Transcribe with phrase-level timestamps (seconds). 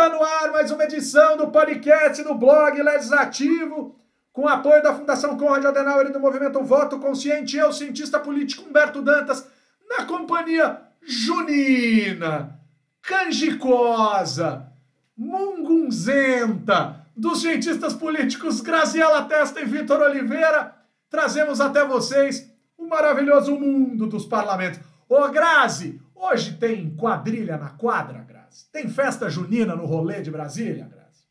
[0.00, 3.94] Está no ar mais uma edição do podcast do blog Legislativo,
[4.32, 7.58] com apoio da Fundação Conrad Adenauer e do Movimento Voto Consciente.
[7.58, 9.46] Eu, cientista político Humberto Dantas,
[9.86, 12.58] na companhia junina,
[13.02, 14.72] canjicosa,
[15.14, 20.76] mungunzenta, dos cientistas políticos Graziela Testa e Vitor Oliveira,
[21.10, 24.80] trazemos até vocês o maravilhoso mundo dos parlamentos.
[25.06, 28.39] Ô Grazi, hoje tem quadrilha na quadra, Grazi?
[28.72, 31.24] Tem festa junina no rolê de Brasília, Grazi?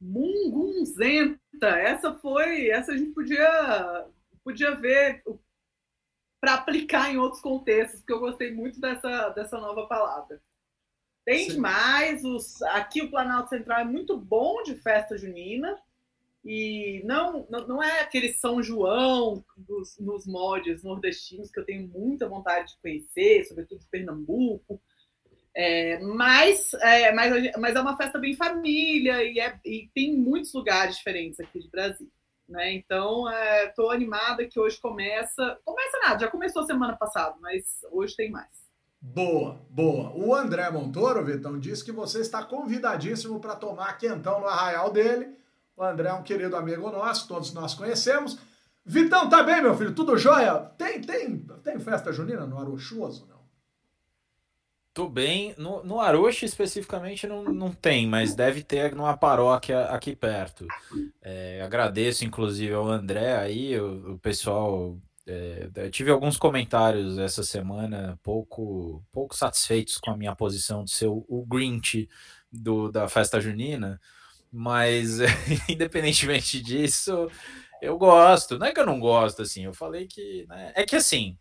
[0.00, 4.06] Mungunzenta, essa foi, essa a gente podia,
[4.42, 5.22] podia ver
[6.40, 10.42] para aplicar em outros contextos, porque eu gostei muito dessa, dessa nova palavra.
[11.24, 11.54] Tem Sim.
[11.54, 15.80] demais, os, aqui o Planalto Central é muito bom de festa junina,
[16.44, 22.28] e não, não é aquele São João dos, nos mods nordestinos que eu tenho muita
[22.28, 24.78] vontade de conhecer, sobretudo de Pernambuco.
[25.56, 30.52] É, mas, é, mas, mas é uma festa bem família e, é, e tem muitos
[30.52, 32.10] lugares diferentes aqui de Brasil.
[32.48, 32.74] Né?
[32.74, 33.24] Então,
[33.66, 35.58] estou é, animada que hoje começa.
[35.64, 38.50] Começa nada, já começou semana passada, mas hoje tem mais.
[39.00, 40.12] Boa, boa.
[40.14, 45.36] O André Montoro, Vitão, disse que você está convidadíssimo para tomar quentão no arraial dele
[45.76, 48.38] o André é um querido amigo nosso, todos nós conhecemos.
[48.84, 49.94] Vitão, tá bem, meu filho?
[49.94, 50.54] Tudo jóia?
[50.78, 53.33] Tem, tem, tem festa junina no Arochoso, não?
[54.94, 55.52] Tô bem.
[55.58, 60.68] No, no Aroche, especificamente, não, não tem, mas deve ter numa paróquia aqui perto.
[61.20, 64.96] É, agradeço, inclusive, ao André aí, o, o pessoal.
[65.26, 71.06] É, tive alguns comentários essa semana pouco, pouco satisfeitos com a minha posição de ser
[71.06, 72.08] o, o Grinch
[72.52, 74.00] do, da festa junina.
[74.52, 75.18] Mas,
[75.68, 77.28] independentemente disso,
[77.82, 78.58] eu gosto.
[78.58, 79.64] Não é que eu não gosto, assim.
[79.64, 80.46] Eu falei que.
[80.48, 80.72] Né?
[80.76, 81.36] É que assim,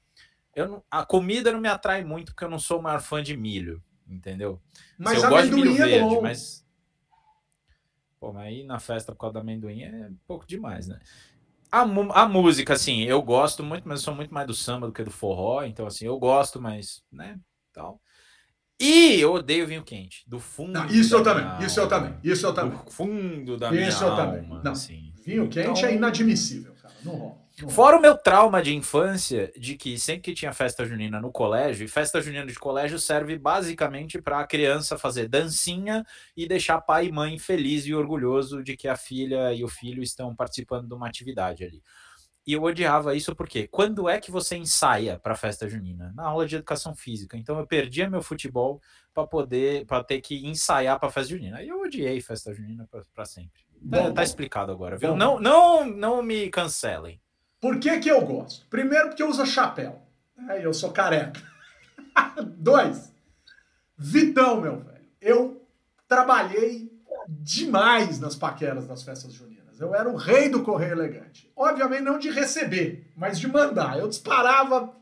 [0.55, 3.21] eu não, a comida não me atrai muito porque eu não sou o maior fã
[3.21, 4.61] de milho, entendeu?
[4.97, 6.65] Mas assim, eu gosto de milho é verde, mas.
[8.19, 10.99] Pô, mas aí na festa por causa do amendoim é um pouco demais, né?
[11.71, 14.94] A, a música, assim, eu gosto muito, mas eu sou muito mais do samba do
[14.94, 17.39] que do forró, então, assim, eu gosto, mas, né,
[17.73, 17.99] tal.
[18.79, 20.23] E eu odeio vinho quente.
[20.28, 20.73] Do fundo.
[20.73, 21.66] Não, isso eu também.
[21.66, 22.16] Isso eu também.
[22.23, 22.78] Isso eu também.
[22.78, 24.47] Do fundo da minha isso eu também.
[24.63, 25.13] Não, assim.
[25.23, 25.89] vinho quente então...
[25.89, 26.94] é inadmissível, cara.
[27.03, 27.42] Não rola.
[27.69, 31.86] Fora o meu trauma de infância, de que sempre que tinha festa junina no colégio,
[31.86, 36.03] e festa junina de colégio serve basicamente para a criança fazer dancinha
[36.36, 40.02] e deixar pai e mãe feliz e orgulhoso de que a filha e o filho
[40.02, 41.84] estão participando de uma atividade ali.
[42.46, 46.12] E eu odiava isso porque quando é que você ensaia para festa junina?
[46.16, 47.38] Na aula de educação física.
[47.38, 48.81] Então eu perdia meu futebol
[49.14, 51.58] para poder para ter que ensaiar para festa junina.
[51.58, 53.62] Aí eu odiei festa junina para sempre.
[53.80, 55.12] Bom, tá, tá, explicado agora, viu?
[55.12, 55.18] Bom.
[55.18, 57.22] Não, não, não me cancelem.
[57.63, 58.66] Por que que eu gosto?
[58.69, 60.01] Primeiro porque usa chapéu.
[60.50, 61.41] É, eu sou careca.
[62.57, 63.09] Dois.
[63.97, 65.06] Vitão, meu velho.
[65.22, 65.66] Eu
[66.06, 66.91] trabalhei
[67.29, 69.79] demais nas paqueras das festas juninas.
[69.79, 71.50] Eu era o rei do correio elegante.
[71.56, 73.97] Obviamente não de receber, mas de mandar.
[73.97, 74.94] Eu disparava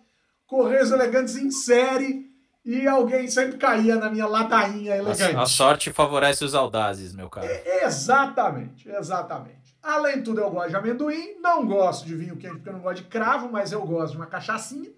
[0.46, 2.30] correios elegantes em série
[2.64, 5.36] e alguém sempre caía na minha ladainha elegante.
[5.36, 7.48] A, a sorte favorece os audazes, meu caro.
[7.48, 9.61] É, exatamente, exatamente.
[9.84, 12.81] Além de tudo, eu gosto de amendoim, não gosto de vinho quente porque eu não
[12.81, 14.92] gosto de cravo, mas eu gosto de uma cachaçinha,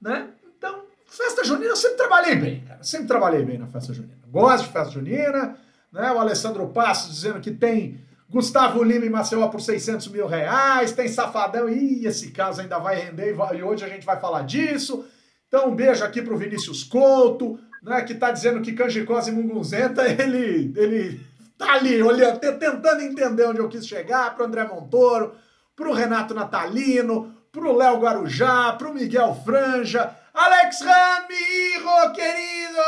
[0.00, 0.28] né?
[0.56, 2.82] Então, festa junina eu sempre trabalhei bem, cara.
[2.82, 4.18] Sempre trabalhei bem na festa junina.
[4.28, 5.56] Gosto de festa junina,
[5.92, 6.12] né?
[6.12, 10.92] O Alessandro Passos dizendo que tem Gustavo Lima em Maceió por 600 mil reais.
[10.92, 11.68] Tem Safadão.
[11.68, 15.04] Ih, esse caso ainda vai render e hoje a gente vai falar disso.
[15.48, 20.06] Então, um beijo aqui pro Vinícius Couto, né, que tá dizendo que Canjicose e Mungunzenta,
[20.22, 21.20] ele, ele
[21.60, 24.34] tá ali olhando, tentando entender onde eu quis chegar.
[24.34, 25.34] Pro André Montoro,
[25.76, 32.82] pro Renato Natalino, pro Léo Guarujá, pro Miguel Franja, Alex Ramiro, querido,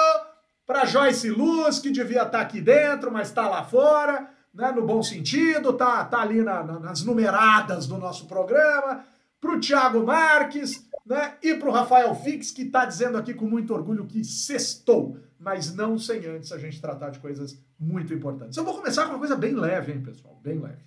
[0.67, 4.83] pra Joyce Luz, que devia estar tá aqui dentro, mas tá lá fora né, no
[4.83, 9.05] bom sentido, tá, tá ali na, na, nas numeradas do nosso programa,
[9.41, 13.47] para o Thiago Marques né, e para o Rafael Fix, que está dizendo aqui com
[13.47, 18.57] muito orgulho que sextou, mas não sem antes a gente tratar de coisas muito importantes.
[18.57, 20.39] Eu vou começar com uma coisa bem leve, hein, pessoal?
[20.43, 20.83] Bem leve.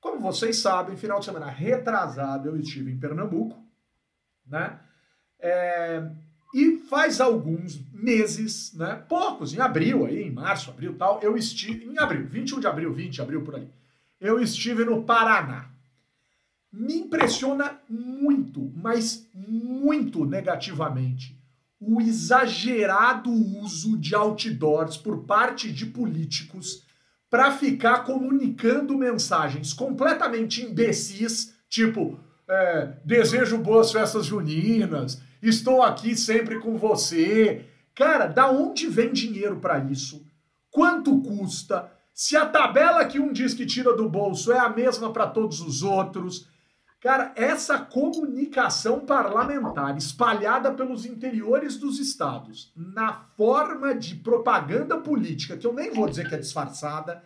[0.00, 3.56] Como vocês sabem, final de semana retrasado eu estive em Pernambuco,
[4.46, 4.78] né?
[5.38, 6.02] É,
[6.54, 11.86] e faz alguns meses, né, poucos, em abril aí, em março, abril tal, eu estive,
[11.86, 13.70] em abril, 21 de abril, 20 de abril por ali,
[14.20, 15.71] eu estive no Paraná.
[16.72, 21.38] Me impressiona muito, mas muito negativamente,
[21.78, 26.84] o exagerado uso de outdoors por parte de políticos
[27.28, 36.58] para ficar comunicando mensagens completamente imbecis, tipo, é, desejo boas festas juninas, estou aqui sempre
[36.60, 37.66] com você.
[37.94, 40.24] Cara, da onde vem dinheiro para isso?
[40.72, 45.12] quanto custa, se a tabela que um diz que tira do bolso é a mesma
[45.12, 46.48] para todos os outros.
[47.02, 55.66] Cara, essa comunicação parlamentar espalhada pelos interiores dos estados, na forma de propaganda política, que
[55.66, 57.24] eu nem vou dizer que é disfarçada,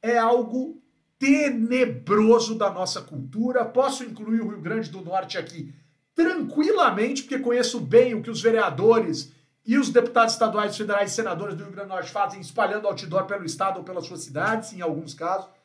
[0.00, 0.80] é algo
[1.18, 3.64] tenebroso da nossa cultura.
[3.64, 5.74] Posso incluir o Rio Grande do Norte aqui
[6.14, 9.32] tranquilamente, porque conheço bem o que os vereadores
[9.66, 13.24] e os deputados estaduais, federais e senadores do Rio Grande do Norte fazem espalhando outdoor
[13.24, 15.55] pelo estado ou pelas suas cidades, em alguns casos.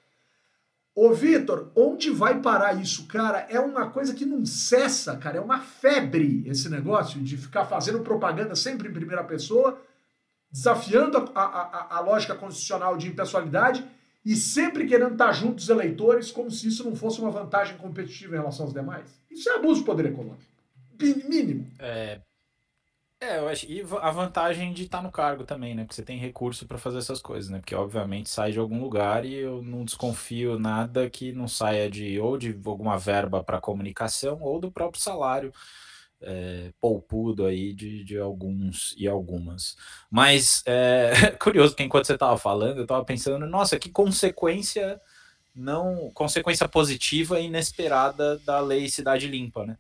[0.93, 3.47] Ô, Vitor, onde vai parar isso, cara?
[3.49, 5.38] É uma coisa que não cessa, cara.
[5.38, 9.81] É uma febre esse negócio de ficar fazendo propaganda sempre em primeira pessoa,
[10.51, 13.85] desafiando a, a, a, lógica constitucional de impessoalidade
[14.25, 18.35] e sempre querendo estar junto dos eleitores como se isso não fosse uma vantagem competitiva
[18.35, 19.09] em relação aos demais.
[19.29, 20.44] Isso é abuso de poder econômico.
[20.99, 21.67] Mínimo.
[21.79, 22.19] É,
[23.21, 23.65] é, eu acho.
[23.71, 25.83] E a vantagem de estar tá no cargo também, né?
[25.83, 27.59] Porque você tem recurso para fazer essas coisas, né?
[27.59, 32.19] Porque obviamente sai de algum lugar e eu não desconfio nada que não saia de
[32.19, 35.53] ou de alguma verba para comunicação ou do próprio salário
[36.21, 39.75] é, poupudo aí de, de alguns e algumas.
[40.09, 45.00] Mas é curioso que enquanto você estava falando, eu estava pensando, nossa, que consequência
[45.53, 49.77] não consequência positiva e inesperada da lei Cidade Limpa, né?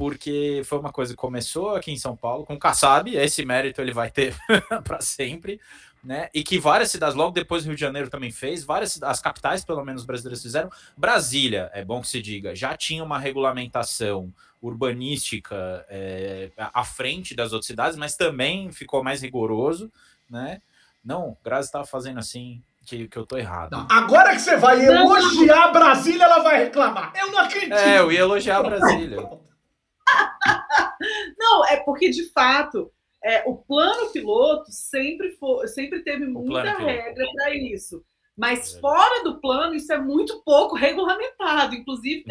[0.00, 3.82] Porque foi uma coisa que começou aqui em São Paulo com o Kassab, esse mérito
[3.82, 4.34] ele vai ter
[4.82, 5.60] para sempre,
[6.02, 6.30] né?
[6.32, 9.62] E que várias cidades, logo depois do Rio de Janeiro também fez, várias as capitais,
[9.62, 10.70] pelo menos brasileiras, fizeram.
[10.96, 14.32] Brasília, é bom que se diga, já tinha uma regulamentação
[14.62, 19.92] urbanística é, à frente das outras cidades, mas também ficou mais rigoroso,
[20.30, 20.62] né?
[21.04, 23.72] Não, Grazi estava fazendo assim, que, que eu tô errado.
[23.72, 27.12] Não, agora que você vai elogiar Brasília, ela vai reclamar.
[27.14, 27.74] Eu não acredito.
[27.74, 29.28] É, eu ia elogiar Brasília.
[31.70, 32.90] É porque de fato
[33.22, 38.04] é, o plano piloto sempre, foi, sempre teve o muita regra para isso.
[38.36, 38.80] Mas é.
[38.80, 41.74] fora do plano, isso é muito pouco regulamentado.
[41.74, 42.24] Inclusive,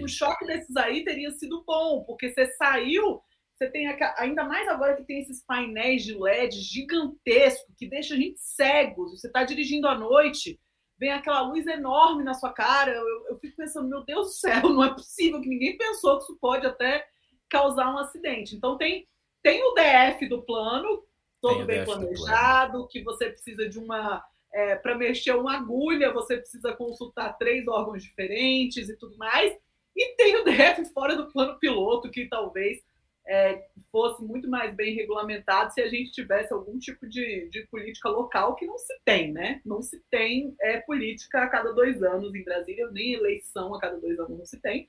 [0.00, 3.22] o, o, choque desses aí teria sido bom, porque você saiu,
[3.54, 3.86] você tem
[4.16, 9.10] ainda mais agora que tem esses painéis de LED gigantescos que deixa a gente cego.
[9.10, 10.58] Você está dirigindo à noite,
[10.98, 12.90] vem aquela luz enorme na sua cara.
[12.90, 16.24] Eu, eu fico pensando, meu Deus do céu, não é possível que ninguém pensou que
[16.24, 17.06] isso pode até
[17.52, 18.56] causar um acidente.
[18.56, 19.06] Então tem,
[19.42, 21.04] tem o DF do plano,
[21.38, 24.24] todo bem planejado, que você precisa de uma.
[24.54, 29.54] É, para mexer uma agulha, você precisa consultar três órgãos diferentes e tudo mais.
[29.94, 32.82] E tem o DF fora do plano piloto, que talvez
[33.26, 38.08] é, fosse muito mais bem regulamentado se a gente tivesse algum tipo de, de política
[38.08, 39.60] local que não se tem, né?
[39.64, 43.98] Não se tem é, política a cada dois anos em Brasília, nem eleição a cada
[43.98, 44.88] dois anos não se tem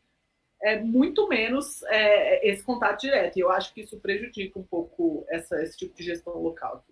[0.63, 3.38] é, muito menos é, esse contato direto.
[3.38, 6.83] E eu acho que isso prejudica um pouco essa, esse tipo de gestão local.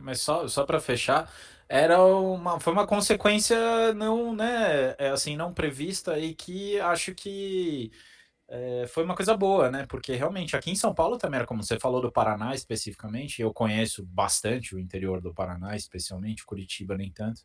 [0.00, 1.30] Mas só, só para fechar,
[1.68, 7.90] era uma, foi uma consequência não, né, é, assim, não prevista e que acho que
[8.48, 9.84] é, foi uma coisa boa, né?
[9.88, 13.52] Porque realmente aqui em São Paulo também era como você falou do Paraná especificamente, eu
[13.52, 17.42] conheço bastante o interior do Paraná, especialmente Curitiba nem tanto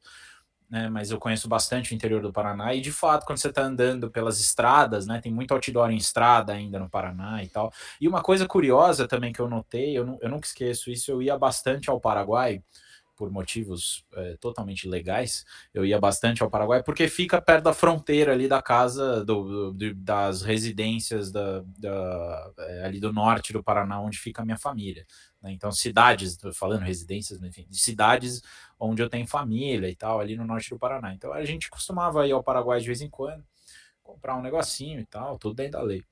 [0.69, 0.89] né?
[0.89, 4.09] Mas eu conheço bastante o interior do Paraná e de fato, quando você está andando
[4.09, 5.19] pelas estradas, né?
[5.21, 7.71] Tem muito outdoor em estrada ainda no Paraná e tal.
[7.99, 11.21] E uma coisa curiosa também que eu notei, eu, não, eu nunca esqueço isso, eu
[11.21, 12.61] ia bastante ao Paraguai
[13.15, 18.33] por motivos é, totalmente legais, eu ia bastante ao Paraguai, porque fica perto da fronteira
[18.33, 24.01] ali da casa, do, do das residências da, da é, ali do norte do Paraná,
[24.01, 25.05] onde fica a minha família.
[25.45, 25.51] Né?
[25.51, 28.41] Então, cidades, estou falando residências, enfim, de cidades
[28.79, 31.13] onde eu tenho família e tal, ali no norte do Paraná.
[31.13, 33.45] Então, a gente costumava ir ao Paraguai de vez em quando,
[34.01, 36.03] comprar um negocinho e tal, tudo dentro da lei.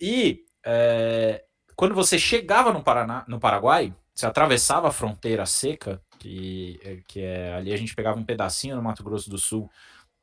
[0.00, 1.44] E é,
[1.76, 7.20] quando você chegava no, Paraná, no Paraguai, você atravessava a fronteira seca, que, é, que
[7.20, 9.70] é ali a gente pegava um pedacinho no Mato Grosso do Sul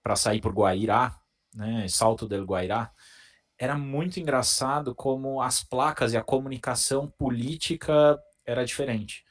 [0.03, 1.17] para sair por Guairá,
[1.55, 2.91] né, Salto del Guairá,
[3.57, 8.17] era muito engraçado como as placas e a comunicação política
[8.49, 9.23] era diferente.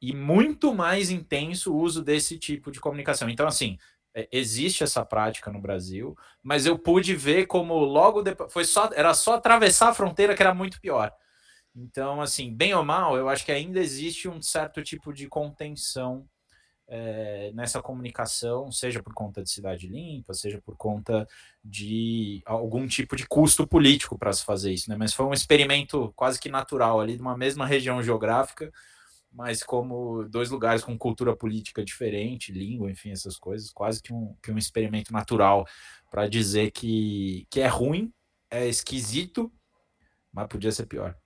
[0.00, 3.30] E muito mais intenso o uso desse tipo de comunicação.
[3.30, 3.78] Então, assim,
[4.14, 8.90] é, existe essa prática no Brasil, mas eu pude ver como logo depois foi só
[8.94, 11.12] era só atravessar a fronteira que era muito pior.
[11.74, 16.26] Então, assim, bem ou mal, eu acho que ainda existe um certo tipo de contenção
[16.88, 21.26] é, nessa comunicação, seja por conta de cidade limpa, seja por conta
[21.64, 24.96] de algum tipo de custo político para se fazer isso, né?
[24.96, 28.72] Mas foi um experimento quase que natural ali de uma mesma região geográfica,
[29.32, 34.34] mas como dois lugares com cultura política diferente, língua, enfim, essas coisas, quase que um,
[34.42, 35.66] que um experimento natural
[36.10, 38.12] para dizer que, que é ruim,
[38.50, 39.52] é esquisito,
[40.32, 41.16] mas podia ser pior.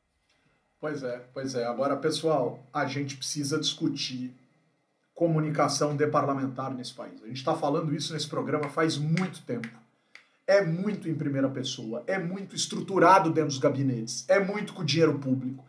[0.81, 1.64] Pois é, pois é.
[1.67, 4.35] Agora, pessoal, a gente precisa discutir
[5.21, 7.23] comunicação de parlamentar nesse país.
[7.23, 9.69] A gente está falando isso nesse programa faz muito tempo.
[10.47, 15.19] É muito em primeira pessoa, é muito estruturado dentro dos gabinetes, é muito com dinheiro
[15.19, 15.62] público.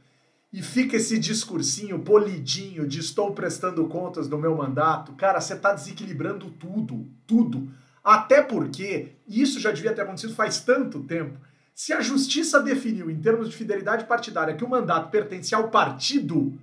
[0.53, 5.11] E fica esse discursinho polidinho de estou prestando contas do meu mandato.
[5.15, 7.69] Cara, você está desequilibrando tudo, tudo.
[8.01, 11.37] Até porque isso já devia ter acontecido faz tanto tempo.
[11.75, 16.57] Se a justiça definiu, em termos de fidelidade partidária, que o mandato pertence ao partido,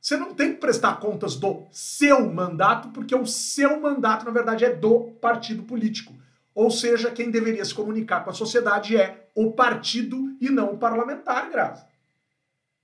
[0.00, 4.64] você não tem que prestar contas do seu mandato, porque o seu mandato, na verdade,
[4.64, 6.14] é do partido político.
[6.54, 10.78] Ou seja, quem deveria se comunicar com a sociedade é o partido e não o
[10.78, 11.88] parlamentar, Graça.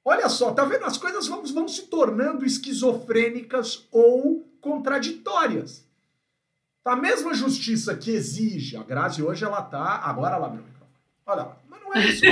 [0.04, 0.85] Olha só, tá vendo?
[0.85, 5.85] As coisas vão, vão se tornando esquizofrênicas ou contraditórias.
[6.85, 10.00] A mesma justiça que exige, a Grazi hoje ela tá.
[10.04, 10.92] Agora ela abriu o microfone.
[11.26, 11.56] Olha lá.
[11.68, 12.23] Mas não é isso.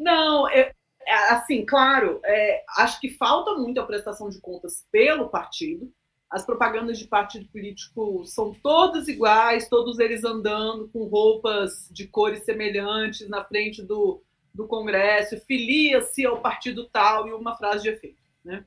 [0.00, 0.72] não, eu,
[1.12, 5.92] assim, claro, é, acho que falta muito a prestação de contas pelo partido.
[6.30, 12.44] As propagandas de partido político são todas iguais, todos eles andando com roupas de cores
[12.44, 14.20] semelhantes na frente do,
[14.52, 18.22] do Congresso, filia-se ao partido tal e uma frase de efeito.
[18.44, 18.64] Né?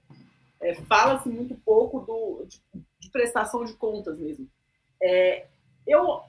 [0.62, 2.62] É, Fala-se muito pouco do, de,
[3.00, 4.50] de, prestação de contas mesmo.
[5.02, 5.46] É,
[5.86, 6.22] eu,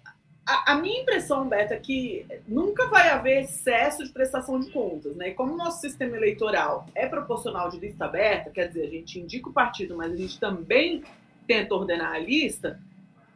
[0.48, 5.14] a, a, minha impressão, Beto, é que nunca vai haver excesso de prestação de contas.
[5.14, 5.28] Né?
[5.28, 9.20] E como o nosso sistema eleitoral é proporcional de lista aberta, quer dizer, a gente
[9.20, 11.04] indica o partido, mas a gente também
[11.46, 12.80] tenta ordenar a lista,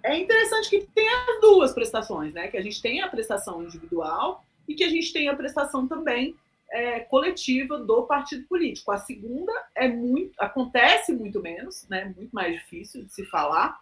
[0.02, 2.48] é interessante que tenha as duas prestações, né?
[2.48, 6.34] Que a gente tenha a prestação individual e que a gente tem a prestação também
[6.70, 8.90] é, coletiva do partido político.
[8.90, 12.12] A segunda é muito acontece muito menos, né?
[12.16, 13.78] Muito mais difícil de se falar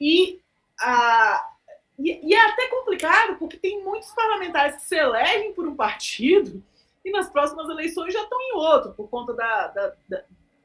[0.00, 0.40] e
[0.80, 1.53] a
[1.98, 6.62] e, e é até complicado porque tem muitos parlamentares que se elegem por um partido
[7.04, 10.24] e nas próximas eleições já estão em outro por conta da, da, da,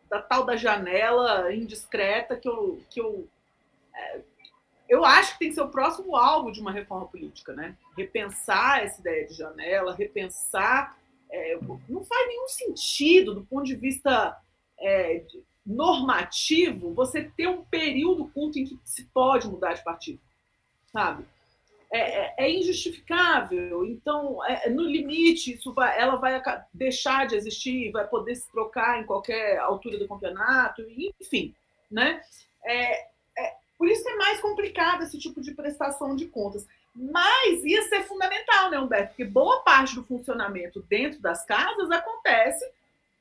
[0.10, 3.28] da tal da janela indiscreta que eu, que eu
[3.94, 4.22] é,
[4.90, 7.78] eu acho que tem que ser o próximo alvo de uma reforma política, né?
[7.96, 10.98] Repensar essa ideia de janela, repensar.
[11.32, 14.36] É, não faz nenhum sentido, do ponto de vista
[14.80, 15.24] é,
[15.64, 20.20] normativo, você ter um período curto em que se pode mudar de partido,
[20.92, 21.26] sabe?
[21.92, 23.86] É, é, é injustificável.
[23.86, 26.42] Então, é, no limite, isso vai, ela vai
[26.74, 30.84] deixar de existir, vai poder se trocar em qualquer altura do campeonato,
[31.20, 31.56] enfim,
[31.90, 32.22] né?
[32.64, 33.10] É,
[33.80, 36.68] por isso é mais complicado esse tipo de prestação de contas.
[36.94, 39.10] Mas ia ser fundamental, né, Humberto?
[39.10, 42.66] Porque boa parte do funcionamento dentro das casas acontece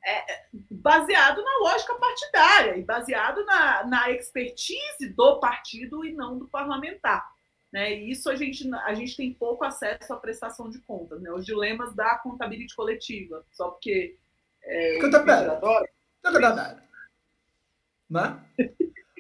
[0.05, 6.49] é, baseado na lógica partidária e baseado na, na expertise do partido e não do
[6.49, 7.31] parlamentar.
[7.73, 7.95] Né?
[7.95, 11.31] E isso a gente, a gente tem pouco acesso à prestação de contas, né?
[11.31, 14.17] os dilemas da contabilidade coletiva, só porque.
[14.63, 16.81] É, contabilidade.
[18.09, 18.41] Né?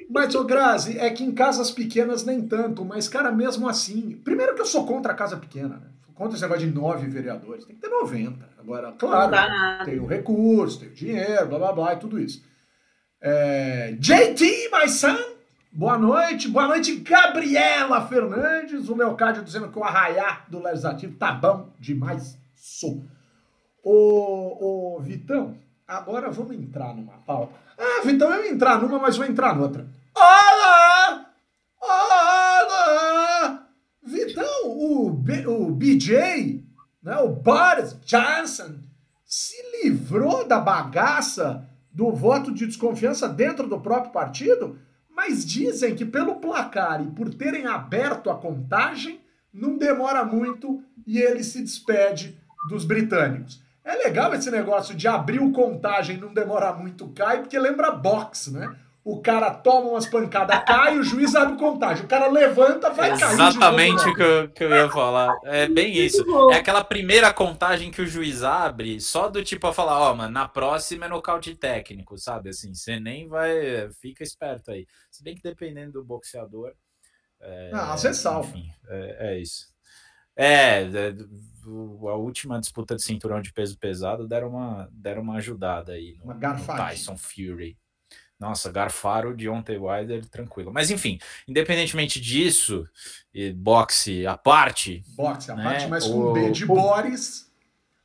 [0.09, 4.17] Mas, ô Grazi, é que em casas pequenas nem tanto, mas, cara, mesmo assim.
[4.25, 5.91] Primeiro que eu sou contra a casa pequena, né?
[6.07, 7.67] Sou contra esse negócio de nove vereadores.
[7.67, 8.49] Tem que ter 90.
[8.59, 12.43] Agora, claro, tem o recurso, tem o dinheiro, blá blá blá e tudo isso.
[13.21, 13.93] É...
[13.99, 15.28] JT, my son,
[15.79, 16.49] boa noite.
[16.49, 18.89] Boa noite, Gabriela Fernandes.
[18.89, 22.37] O Leocádio dizendo que o arraiar do Legislativo tá bom demais.
[22.57, 23.05] Sou.
[23.85, 25.57] Ô, ô, Vitão,
[25.87, 27.55] agora vamos entrar numa pauta.
[27.79, 29.87] Ah, Vitão, eu ia entrar numa, mas vou entrar noutra.
[30.17, 31.27] Olá!
[31.81, 33.69] Olá!
[34.03, 36.65] Vitão, o, B, o BJ,
[37.01, 38.81] né, o Boris Johnson,
[39.25, 39.55] se
[39.85, 44.77] livrou da bagaça do voto de desconfiança dentro do próprio partido,
[45.19, 49.21] mas dizem que pelo placar e por terem aberto a contagem,
[49.53, 53.61] não demora muito e ele se despede dos britânicos.
[53.85, 58.53] É legal esse negócio de abrir o contagem não demora muito, cai, porque lembra boxe,
[58.53, 58.77] né?
[59.09, 62.05] O cara toma umas pancadas, cai, o juiz abre contagem.
[62.05, 63.33] O cara levanta, vai cair.
[63.33, 65.35] Exatamente o que eu, que eu ia falar.
[65.45, 66.23] É bem isso.
[66.53, 70.15] É aquela primeira contagem que o juiz abre, só do tipo a falar, ó, oh,
[70.15, 72.51] mano, na próxima é nocaute técnico, sabe?
[72.51, 73.91] Assim, você nem vai.
[73.99, 74.87] Fica esperto aí.
[75.11, 76.75] Se bem que dependendo do boxeador.
[77.41, 78.51] É, ah, você salva.
[78.51, 79.69] Enfim, é, é isso.
[80.37, 81.15] É, é,
[81.65, 86.35] a última disputa de cinturão de peso pesado deram uma, deram uma ajudada aí no,
[86.35, 87.75] no Tyson Fury.
[88.39, 90.73] Nossa, garfaram de ontem Wilder tranquilo.
[90.73, 92.89] Mas enfim, independentemente disso,
[93.57, 95.03] boxe à parte.
[95.17, 97.51] Boxe à né, parte, mas com o, B de o, Boris.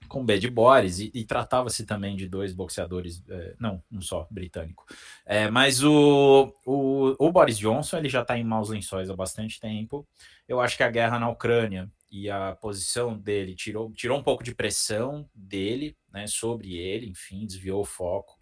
[0.07, 4.27] Com B de Boris, e, e tratava-se também de dois boxeadores, é, não, um só,
[4.31, 4.85] britânico.
[5.23, 9.59] É, mas o, o, o Boris Johnson ele já está em maus lençóis há bastante
[9.59, 10.07] tempo.
[10.47, 14.43] Eu acho que a guerra na Ucrânia e a posição dele tirou, tirou um pouco
[14.43, 18.39] de pressão dele, né, sobre ele, enfim, desviou o foco.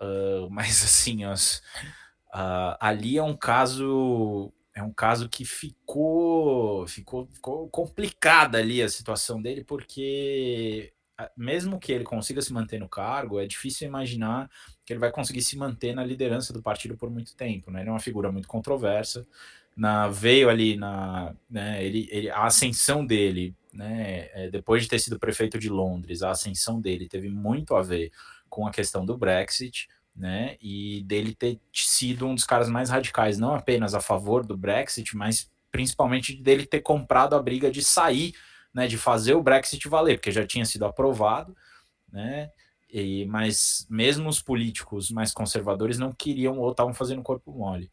[0.00, 1.62] Uh, mas assim, as,
[2.34, 8.88] Uh, ali é um caso é um caso que ficou, ficou, ficou complicada ali a
[8.88, 10.92] situação dele, porque
[11.36, 14.50] mesmo que ele consiga se manter no cargo, é difícil imaginar
[14.84, 17.70] que ele vai conseguir se manter na liderança do partido por muito tempo.
[17.70, 17.82] Né?
[17.82, 19.24] Ele é uma figura muito controversa.
[19.76, 24.98] Na, veio ali na né, ele, ele, a ascensão dele, né, é, depois de ter
[24.98, 28.10] sido prefeito de Londres, a ascensão dele teve muito a ver
[28.54, 30.56] com a questão do Brexit né?
[30.60, 35.16] E dele ter sido um dos caras mais radicais, não apenas a favor do Brexit,
[35.16, 38.34] mas principalmente dele ter comprado a briga de sair,
[38.72, 38.86] né?
[38.86, 41.56] De fazer o Brexit valer, porque já tinha sido aprovado,
[42.12, 42.50] né?
[42.88, 47.90] E, mas mesmo os políticos mais conservadores não queriam ou estavam fazendo corpo mole.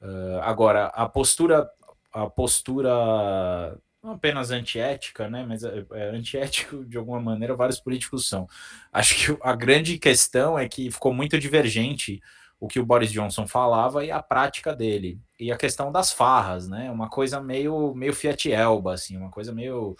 [0.00, 1.70] Uh, agora, a postura,
[2.10, 8.28] a postura não apenas antiética, né, mas é, é antiético de alguma maneira vários políticos
[8.28, 8.48] são.
[8.92, 12.20] Acho que a grande questão é que ficou muito divergente
[12.58, 15.20] o que o Boris Johnson falava e a prática dele.
[15.38, 19.52] E a questão das farras, né, uma coisa meio, meio Fiat Elba, assim, uma coisa
[19.52, 19.96] meio...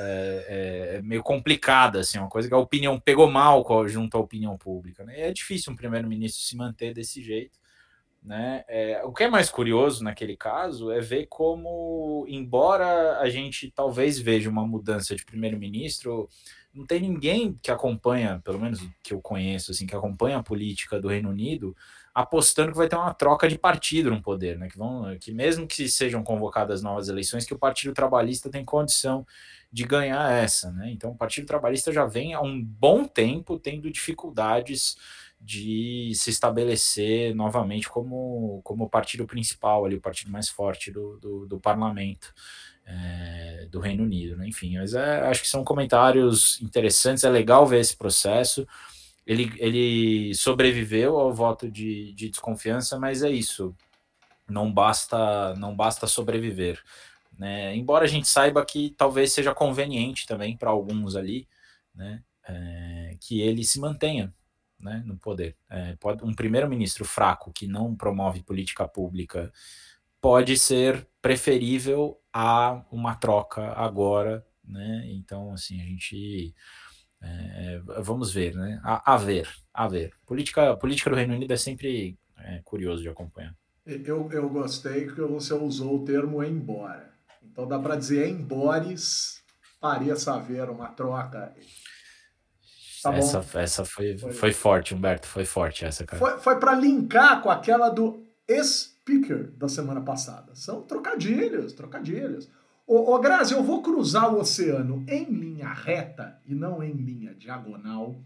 [0.00, 4.56] É, é, meio complicada, assim, uma coisa que a opinião pegou mal junto à opinião
[4.56, 5.02] pública.
[5.02, 5.22] Né?
[5.22, 7.58] é difícil um primeiro-ministro se manter desse jeito.
[8.22, 8.64] Né?
[8.68, 14.18] É, o que é mais curioso naquele caso é ver como, embora a gente talvez
[14.18, 16.28] veja uma mudança de primeiro-ministro,
[16.74, 21.00] não tem ninguém que acompanha, pelo menos que eu conheço, assim, que acompanha a política
[21.00, 21.74] do Reino Unido,
[22.14, 24.68] apostando que vai ter uma troca de partido no poder, né?
[24.68, 29.24] Que, vão, que mesmo que sejam convocadas novas eleições, que o Partido Trabalhista tem condição
[29.70, 30.90] de ganhar essa, né?
[30.90, 34.96] Então o Partido Trabalhista já vem há um bom tempo tendo dificuldades
[35.40, 41.46] de se estabelecer novamente como, como partido principal, ali, o partido mais forte do, do,
[41.46, 42.34] do parlamento
[42.84, 44.36] é, do Reino Unido.
[44.36, 44.48] Né?
[44.48, 48.66] Enfim, mas é, acho que são comentários interessantes, é legal ver esse processo.
[49.26, 53.74] Ele, ele sobreviveu ao voto de, de desconfiança, mas é isso.
[54.48, 56.82] Não basta, não basta sobreviver.
[57.38, 57.76] Né?
[57.76, 61.46] Embora a gente saiba que talvez seja conveniente também para alguns ali,
[61.94, 62.22] né?
[62.50, 64.32] É, que ele se mantenha
[64.78, 65.56] né, no poder.
[65.70, 69.52] É, pode, um primeiro-ministro fraco que não promove política pública
[70.20, 75.04] pode ser preferível a uma troca agora, né?
[75.06, 76.54] Então, assim, a gente
[77.20, 78.80] é, vamos ver, né?
[78.82, 80.12] A, a, ver, a ver.
[80.24, 83.54] Política, política do Reino Unido é sempre é, curioso de acompanhar.
[83.84, 87.12] Eu, eu gostei que você usou o termo embora.
[87.42, 89.42] Então dá para dizer embores
[89.80, 91.54] pareça haver uma troca
[93.02, 94.52] Tá essa, essa foi, foi, foi.
[94.52, 95.26] forte, Humberto.
[95.26, 96.18] Foi forte essa, cara.
[96.18, 98.22] Foi, foi para linkar com aquela do
[98.62, 100.54] speaker da semana passada.
[100.54, 102.48] São trocadilhos, trocadilhos.
[102.86, 107.34] Ô, ô Grazi, eu vou cruzar o oceano em linha reta e não em linha
[107.34, 108.16] diagonal.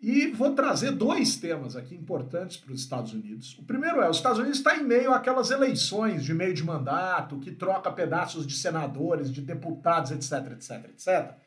[0.00, 3.56] E vou trazer dois temas aqui importantes para os Estados Unidos.
[3.58, 7.38] O primeiro é: os Estados Unidos está em meio àquelas eleições de meio de mandato,
[7.38, 11.43] que troca pedaços de senadores, de deputados, etc, etc, etc.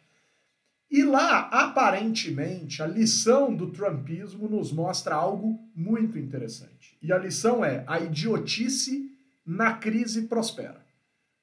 [0.90, 6.98] E lá, aparentemente, a lição do Trumpismo nos mostra algo muito interessante.
[7.02, 9.12] E a lição é: a idiotice
[9.46, 10.86] na crise prospera.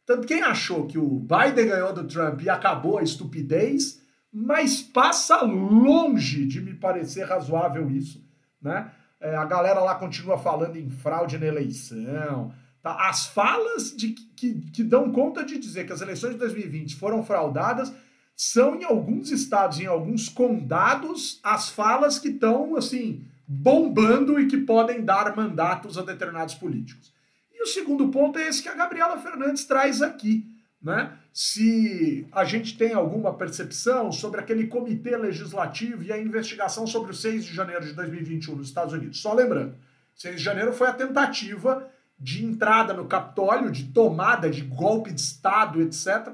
[0.07, 4.03] Tanto quem achou que o Biden ganhou do Trump e acabou a estupidez,
[4.33, 8.23] mas passa longe de me parecer razoável isso,
[8.61, 8.91] né?
[9.21, 12.53] É, a galera lá continua falando em fraude na eleição.
[12.83, 13.09] Tá?
[13.09, 17.23] As falas de, que, que dão conta de dizer que as eleições de 2020 foram
[17.23, 17.91] fraudadas
[18.37, 24.57] são em alguns estados, em alguns condados, as falas que estão assim bombando e que
[24.57, 27.13] podem dar mandatos a determinados políticos.
[27.53, 30.47] E o segundo ponto é esse que a Gabriela Fernandes traz aqui,
[30.83, 31.17] né?
[31.33, 37.15] Se a gente tem alguma percepção sobre aquele comitê legislativo e a investigação sobre o
[37.15, 39.21] 6 de janeiro de 2021 nos Estados Unidos.
[39.21, 39.75] Só lembrando,
[40.15, 45.21] 6 de janeiro foi a tentativa de entrada no Capitólio, de tomada, de golpe de
[45.21, 46.33] Estado, etc.,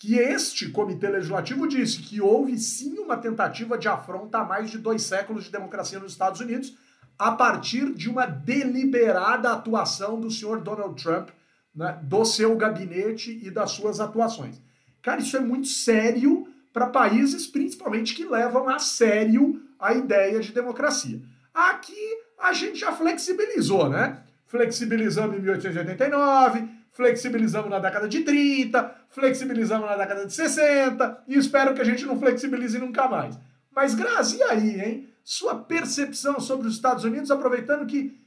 [0.00, 4.78] que este comitê legislativo disse que houve sim uma tentativa de afronta a mais de
[4.78, 6.74] dois séculos de democracia nos Estados Unidos,
[7.18, 11.28] a partir de uma deliberada atuação do senhor Donald Trump,
[11.74, 14.58] né, do seu gabinete e das suas atuações.
[15.02, 20.50] Cara, isso é muito sério para países, principalmente, que levam a sério a ideia de
[20.50, 21.20] democracia.
[21.52, 24.22] Aqui a gente já flexibilizou, né?
[24.46, 31.74] Flexibilizamos em 1889, flexibilizamos na década de 30, flexibilizamos na década de 60 e espero
[31.74, 33.38] que a gente não flexibilize nunca mais.
[33.70, 35.08] Mas, Grazi, e aí, hein?
[35.22, 38.20] Sua percepção sobre os Estados Unidos, aproveitando que.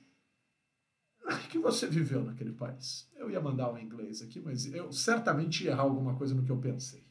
[1.50, 3.10] que você viveu naquele país.
[3.16, 6.52] Eu ia mandar um inglês aqui, mas eu certamente ia errar alguma coisa no que
[6.52, 7.04] eu pensei.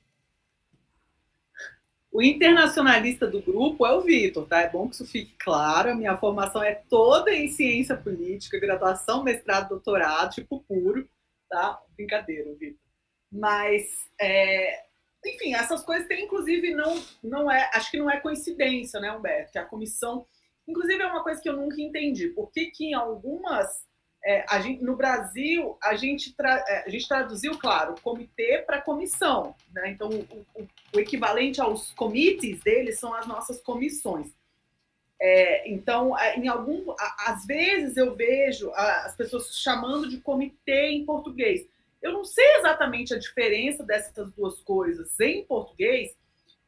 [2.11, 4.61] O internacionalista do grupo é o Vitor, tá?
[4.61, 5.91] É bom que isso fique claro.
[5.91, 11.09] A minha formação é toda em ciência política, graduação, mestrado, doutorado, tipo puro,
[11.53, 11.81] tá?
[11.95, 12.81] Brincadeira, Vitor.
[13.31, 14.85] Mas, é...
[15.25, 19.53] enfim, essas coisas têm, inclusive, não, não é, acho que não é coincidência, né, Humberto?
[19.53, 20.27] Que a comissão,
[20.67, 22.29] inclusive, é uma coisa que eu nunca entendi.
[22.29, 23.87] Por que, que em algumas
[24.25, 29.55] é, gente, no Brasil, a gente, tra, é, a gente traduziu, claro, comitê para comissão.
[29.73, 29.91] Né?
[29.91, 34.33] Então, o, o, o, equivalente aos comites deles são as nossas comissões.
[35.25, 41.07] É, então, é, em algum, às vezes eu vejo as pessoas chamando de comitê em
[41.07, 41.65] português.
[42.03, 46.13] Eu não sei exatamente a diferença dessas duas coisas em português.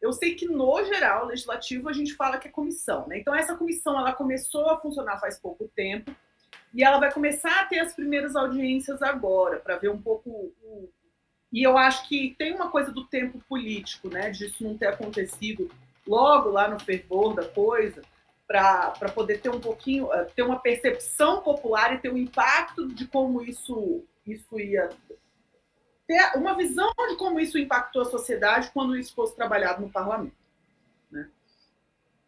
[0.00, 3.18] Eu sei que no geral legislativo a gente fala que é comissão, né?
[3.18, 6.14] Então essa comissão ela começou a funcionar faz pouco tempo
[6.72, 10.88] e ela vai começar a ter as primeiras audiências agora, para ver um pouco o.
[11.52, 14.30] E eu acho que tem uma coisa do tempo político, né?
[14.30, 15.68] Disso não ter acontecido
[16.06, 18.02] logo lá no fervor da coisa,
[18.46, 23.06] para poder ter um pouquinho, eh, ter uma percepção popular e ter um impacto de
[23.06, 24.90] como isso, isso ia.
[26.06, 30.44] ter uma visão de como isso impactou a sociedade quando isso fosse trabalhado no parlamento.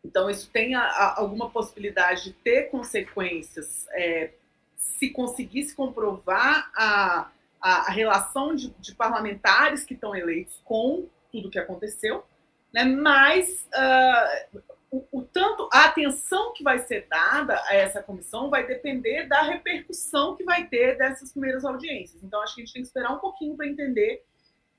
[0.07, 4.31] Então, isso tem a, a, alguma possibilidade de ter consequências é,
[4.77, 7.29] se conseguisse comprovar a,
[7.61, 12.25] a, relação de, de, parlamentares que estão eleitos com tudo que aconteceu,
[12.73, 12.85] né?
[12.85, 18.67] mas uh, o, o, tanto a atenção que vai ser dada a essa comissão vai
[18.67, 22.23] depender da repercussão que vai ter dessas primeiras audiências.
[22.23, 24.23] Então, acho que a gente tem que esperar um pouquinho para entender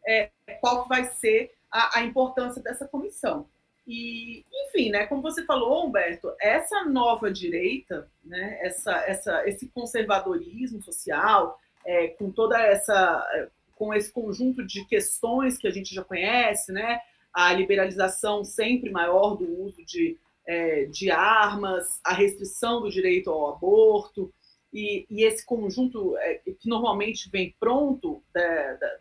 [0.08, 3.48] é, qual vai ser a, a importância dessa comissão.
[3.86, 10.82] E, enfim, né, como você falou, Humberto, essa nova direita, né, essa, essa, esse conservadorismo
[10.84, 16.72] social, é, com toda essa, com esse conjunto de questões que a gente já conhece,
[16.72, 17.00] né,
[17.38, 23.54] a liberalização sempre maior do uso de, é, de armas, a restrição do direito ao
[23.54, 24.34] aborto,
[24.74, 28.98] e, e esse conjunto é, que normalmente vem pronto da, da,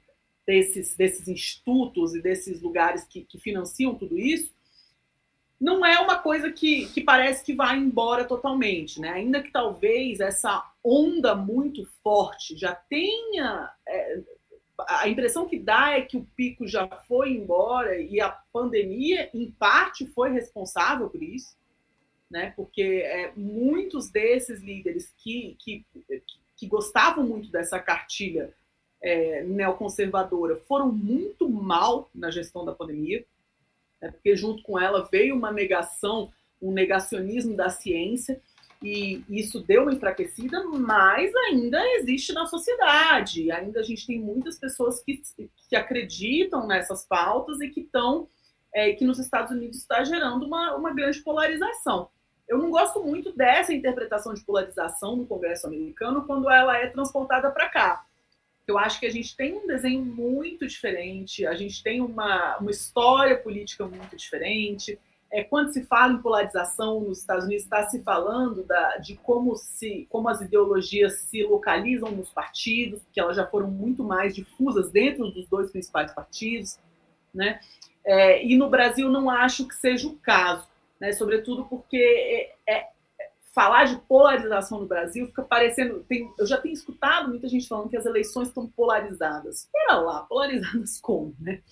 [0.46, 4.55] desses, desses institutos e desses lugares que, que financiam tudo isso,
[5.59, 9.12] não é uma coisa que, que parece que vai embora totalmente, né?
[9.12, 13.72] Ainda que talvez essa onda muito forte já tenha.
[13.88, 14.20] É,
[14.87, 19.51] a impressão que dá é que o pico já foi embora e a pandemia, em
[19.51, 21.57] parte, foi responsável por isso,
[22.31, 22.53] né?
[22.57, 25.85] Porque é, muitos desses líderes que, que,
[26.57, 28.53] que gostavam muito dessa cartilha
[29.01, 33.25] é, neoconservadora foram muito mal na gestão da pandemia
[34.01, 34.11] né?
[34.11, 38.41] porque junto com ela veio uma negação, um negacionismo da ciência,
[38.83, 44.59] e isso deu uma enfraquecida, mas ainda existe na sociedade, ainda a gente tem muitas
[44.59, 45.21] pessoas que,
[45.69, 48.29] que acreditam nessas pautas e que estão,
[48.75, 52.09] é, que nos Estados Unidos está gerando uma, uma grande polarização.
[52.47, 57.51] Eu não gosto muito dessa interpretação de polarização no Congresso americano quando ela é transportada
[57.51, 58.07] para cá.
[58.67, 62.71] Eu acho que a gente tem um desenho muito diferente, a gente tem uma, uma
[62.71, 64.99] história política muito diferente.
[65.31, 69.57] É, quando se fala em polarização nos Estados Unidos, está se falando da, de como,
[69.57, 74.91] se, como as ideologias se localizam nos partidos, que elas já foram muito mais difusas
[74.91, 76.79] dentro dos dois principais partidos.
[77.35, 77.61] Né?
[78.05, 80.67] É, e no Brasil não acho que seja o caso,
[81.01, 81.12] né?
[81.12, 82.89] sobretudo porque é, é
[83.57, 86.05] falar de polarização no Brasil fica parecendo.
[86.07, 89.61] Tem, eu já tenho escutado muita gente falando que as eleições estão polarizadas.
[89.61, 91.62] Espera lá, polarizadas como, né?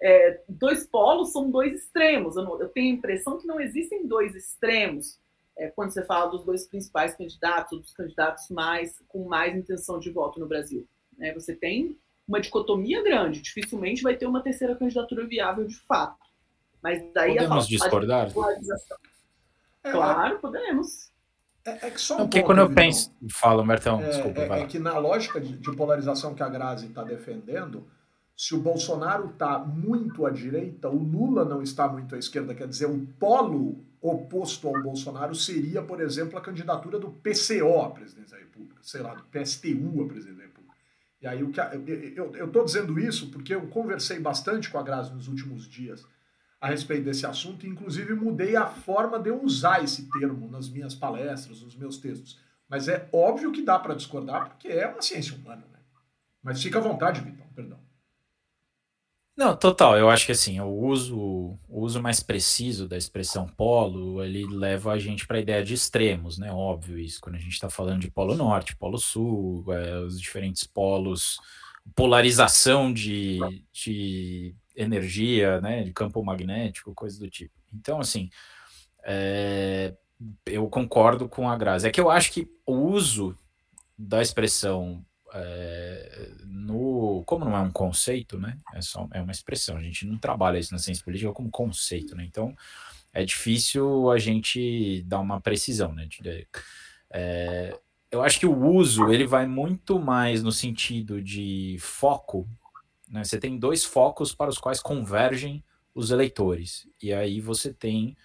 [0.00, 2.36] É, dois polos são dois extremos.
[2.36, 5.18] Eu, não, eu, tenho a impressão que não existem dois extremos
[5.56, 9.98] é, quando você fala dos dois principais candidatos, ou dos candidatos mais com mais intenção
[9.98, 10.86] de voto no Brasil.
[11.16, 11.32] Né?
[11.32, 16.26] Você tem uma dicotomia grande, dificilmente vai ter uma terceira candidatura viável de fato.
[16.82, 18.28] Mas daí Podemos a discordar?
[19.82, 21.10] É, claro, podemos.
[21.64, 23.12] É, é que só um Porque quando eu penso.
[23.30, 24.40] Fala, Mertão, é, desculpa.
[24.40, 27.88] É, é, que na lógica de, de, polarização que a Grazi está defendendo,
[28.36, 32.54] se o Bolsonaro está muito à direita, o Lula não está muito à esquerda.
[32.54, 37.90] Quer dizer, o polo oposto ao Bolsonaro seria, por exemplo, a candidatura do PCO à
[37.90, 40.76] presidência da República, sei lá, do PSTU à presidência da República.
[41.22, 41.60] E aí o que
[42.14, 46.06] eu estou dizendo isso porque eu conversei bastante com a Grazi nos últimos dias
[46.60, 50.68] a respeito desse assunto, e inclusive mudei a forma de eu usar esse termo nas
[50.68, 52.38] minhas palestras, nos meus textos.
[52.68, 55.64] Mas é óbvio que dá para discordar, porque é uma ciência humana.
[55.72, 55.78] Né?
[56.42, 57.45] Mas fica à vontade, perdão.
[59.36, 59.98] Não, total.
[59.98, 61.16] Eu acho que assim, o uso,
[61.68, 65.74] o uso mais preciso da expressão polo, ele leva a gente para a ideia de
[65.74, 66.50] extremos, né?
[66.50, 67.20] Óbvio isso.
[67.20, 71.38] Quando a gente está falando de polo norte, polo sul, é, os diferentes polos,
[71.94, 73.38] polarização de,
[73.72, 77.54] de energia, né, de campo magnético, coisa do tipo.
[77.74, 78.30] Então, assim,
[79.04, 79.94] é,
[80.46, 81.86] eu concordo com a Grazi.
[81.86, 83.36] É que eu acho que o uso
[83.98, 85.04] da expressão
[85.38, 88.56] é, no como não é um conceito, né?
[88.74, 89.76] É só é uma expressão.
[89.76, 92.24] A gente não trabalha isso na ciência política como conceito, né?
[92.24, 92.56] Então
[93.12, 96.06] é difícil a gente dar uma precisão, né?
[96.06, 96.46] De,
[97.10, 97.78] é,
[98.10, 102.48] eu acho que o uso ele vai muito mais no sentido de foco.
[103.08, 103.22] Né?
[103.24, 105.62] Você tem dois focos para os quais convergem
[105.94, 108.16] os eleitores e aí você tem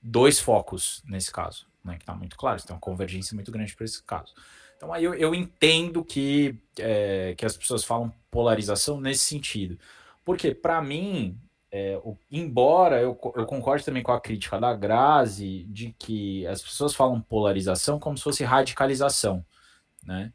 [0.00, 1.96] dois focos nesse caso, né?
[1.96, 2.58] Que está muito claro.
[2.60, 4.34] Você tem uma convergência muito grande para esse caso.
[4.76, 9.78] Então aí eu, eu entendo que, é, que as pessoas falam polarização nesse sentido.
[10.24, 11.38] Porque, para mim,
[11.70, 16.62] é, o, embora eu, eu concorde também com a crítica da Grazi de que as
[16.62, 19.44] pessoas falam polarização como se fosse radicalização,
[20.02, 20.32] né?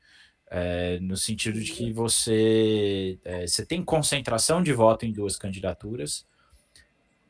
[0.52, 6.26] É, no sentido de que você, é, você tem concentração de voto em duas candidaturas,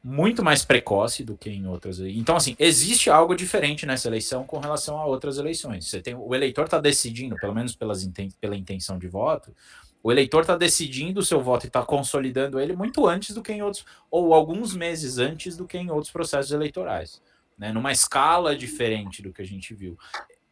[0.04, 2.00] muito mais precoce do que em outras.
[2.00, 5.88] Então, assim, existe algo diferente nessa eleição com relação a outras eleições.
[5.88, 8.10] Você tem o eleitor está decidindo, pelo menos pelas,
[8.40, 9.54] pela intenção de voto,
[10.02, 13.52] o eleitor está decidindo o seu voto e está consolidando ele muito antes do que
[13.52, 17.22] em outros, ou alguns meses antes do que em outros processos eleitorais,
[17.58, 17.74] né?
[17.74, 19.98] Numa escala diferente do que a gente viu.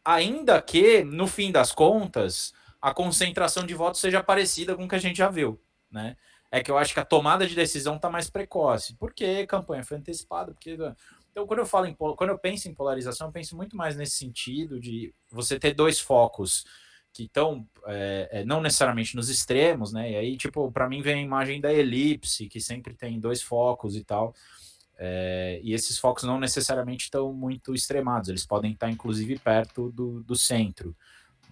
[0.04, 4.94] Ainda que, no fim das contas, a concentração de votos seja parecida com o que
[4.94, 5.58] a gente já viu,
[5.90, 6.16] né?
[6.50, 8.94] É que eu acho que a tomada de decisão está mais precoce.
[8.96, 10.76] Porque a campanha foi antecipada, porque
[11.30, 14.16] então quando eu falo em quando eu penso em polarização, eu penso muito mais nesse
[14.16, 16.64] sentido de você ter dois focos
[17.12, 20.12] que estão é, é, não necessariamente nos extremos, né?
[20.12, 23.96] E aí, tipo, para mim vem a imagem da elipse, que sempre tem dois focos
[23.96, 24.34] e tal.
[25.00, 30.24] É, e esses focos não necessariamente estão muito extremados, eles podem estar inclusive perto do,
[30.24, 30.94] do centro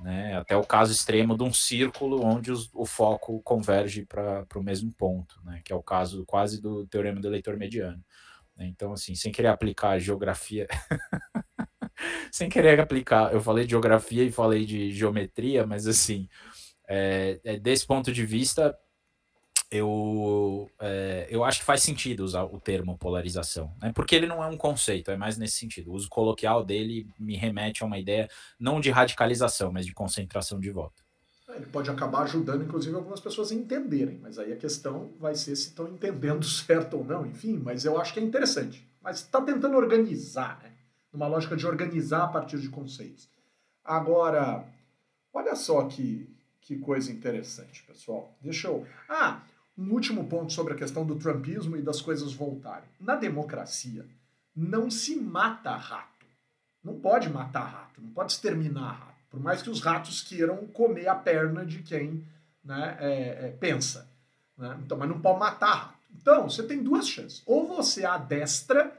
[0.01, 0.37] né?
[0.37, 4.93] Até o caso extremo de um círculo onde os, o foco converge para o mesmo
[4.93, 5.61] ponto, né?
[5.65, 8.03] Que é o caso quase do teorema do eleitor mediano.
[8.57, 8.67] Né?
[8.67, 10.67] Então, assim, sem querer aplicar geografia,
[12.31, 16.29] sem querer aplicar, eu falei de geografia e falei de geometria, mas assim,
[16.89, 18.77] é, é desse ponto de vista,
[19.71, 23.93] eu, é, eu acho que faz sentido usar o termo polarização, né?
[23.93, 25.91] porque ele não é um conceito, é mais nesse sentido.
[25.91, 30.61] O uso coloquial dele me remete a uma ideia não de radicalização, mas de concentração
[30.61, 31.05] de voto.
[31.49, 35.35] É, ele pode acabar ajudando, inclusive, algumas pessoas a entenderem, mas aí a questão vai
[35.35, 38.87] ser se estão entendendo certo ou não, enfim, mas eu acho que é interessante.
[39.03, 40.73] Mas está tentando organizar, né?
[41.13, 43.29] Numa lógica de organizar a partir de conceitos.
[43.85, 44.67] Agora,
[45.33, 46.29] olha só que,
[46.61, 48.37] que coisa interessante, pessoal.
[48.43, 48.87] Deixa eu.
[49.09, 49.43] Ah,
[49.77, 52.89] um último ponto sobre a questão do trumpismo e das coisas voltarem.
[52.99, 54.07] Na democracia,
[54.55, 56.27] não se mata rato.
[56.83, 59.17] Não pode matar rato, não pode exterminar rato.
[59.29, 62.25] Por mais que os ratos queiram comer a perna de quem
[62.65, 64.09] né, é, é, pensa.
[64.57, 64.79] Né?
[64.85, 65.99] Então, mas não pode matar rato.
[66.15, 67.43] Então, você tem duas chances.
[67.45, 68.97] Ou você adestra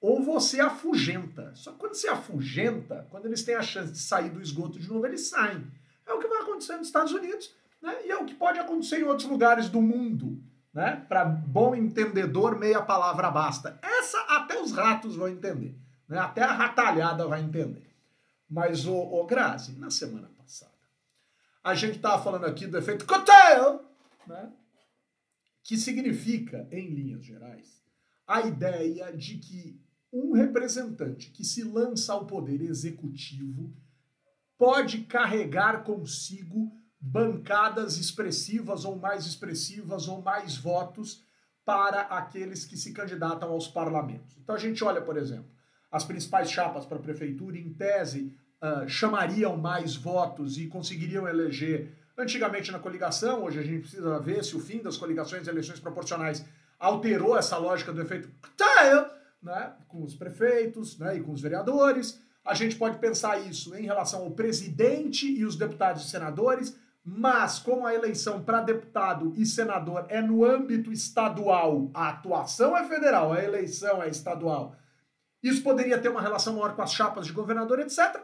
[0.00, 1.52] ou você afugenta.
[1.54, 4.88] Só que quando você afugenta, quando eles têm a chance de sair do esgoto de
[4.88, 5.66] novo, eles saem.
[6.06, 8.06] É o que vai acontecer nos Estados Unidos né?
[8.06, 10.42] E é o que pode acontecer em outros lugares do mundo.
[10.72, 11.04] Né?
[11.08, 13.78] Para bom entendedor, meia palavra basta.
[13.82, 15.76] Essa até os ratos vão entender.
[16.08, 16.18] Né?
[16.18, 17.88] Até a ratalhada vai entender.
[18.48, 20.72] Mas, o, o Grazi, na semana passada,
[21.62, 23.80] a gente estava falando aqui do efeito cocktail,
[24.26, 24.52] né?
[25.62, 27.82] que significa, em linhas gerais,
[28.26, 29.80] a ideia de que
[30.12, 33.74] um representante que se lança ao poder executivo
[34.56, 41.22] pode carregar consigo bancadas expressivas ou mais expressivas ou mais votos
[41.64, 44.36] para aqueles que se candidatam aos parlamentos.
[44.42, 45.50] Então a gente olha, por exemplo,
[45.90, 51.92] as principais chapas para a prefeitura, em tese, uh, chamariam mais votos e conseguiriam eleger.
[52.16, 55.78] Antigamente na coligação, hoje a gente precisa ver se o fim das coligações e eleições
[55.78, 56.44] proporcionais
[56.78, 58.28] alterou essa lógica do efeito
[59.42, 62.20] né, com os prefeitos né, e com os vereadores.
[62.44, 66.76] A gente pode pensar isso em relação ao presidente e os deputados e senadores
[67.10, 72.86] mas, como a eleição para deputado e senador é no âmbito estadual, a atuação é
[72.86, 74.76] federal, a eleição é estadual,
[75.42, 78.20] isso poderia ter uma relação maior com as chapas de governador, etc.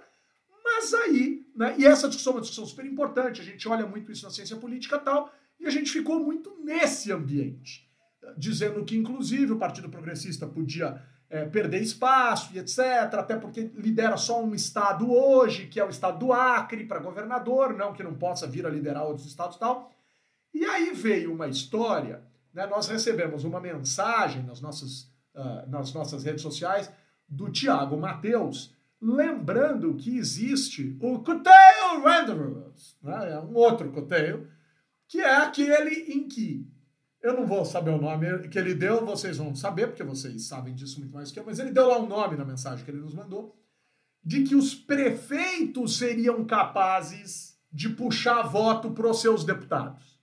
[0.63, 4.13] Mas aí, né, e essa discussão é uma discussão super importante, a gente olha muito
[4.13, 7.89] isso na ciência política e tal, e a gente ficou muito nesse ambiente,
[8.37, 11.03] dizendo que, inclusive, o Partido Progressista podia
[11.35, 12.79] é, perder espaço e etc.,
[13.15, 17.75] até porque lidera só um estado hoje, que é o estado do Acre, para governador,
[17.75, 19.91] não que não possa vir a liderar outros estados e tal.
[20.55, 26.23] E aí veio uma história, né, nós recebemos uma mensagem nas nossas, uh, nas nossas
[26.23, 26.89] redes sociais
[27.29, 34.49] do Tiago Mateus, lembrando que existe o Coteio Wanderers, né, é um outro coteio,
[35.09, 36.65] que é aquele em que
[37.25, 40.75] Eu não vou saber o nome que ele deu, vocês vão saber, porque vocês sabem
[40.75, 43.01] disso muito mais que eu, mas ele deu lá um nome na mensagem que ele
[43.01, 43.59] nos mandou,
[44.23, 50.21] de que os prefeitos seriam capazes de puxar voto para os seus deputados.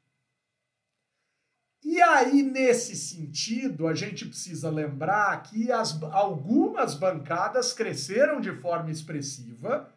[1.83, 8.91] E aí, nesse sentido, a gente precisa lembrar que as, algumas bancadas cresceram de forma
[8.91, 9.91] expressiva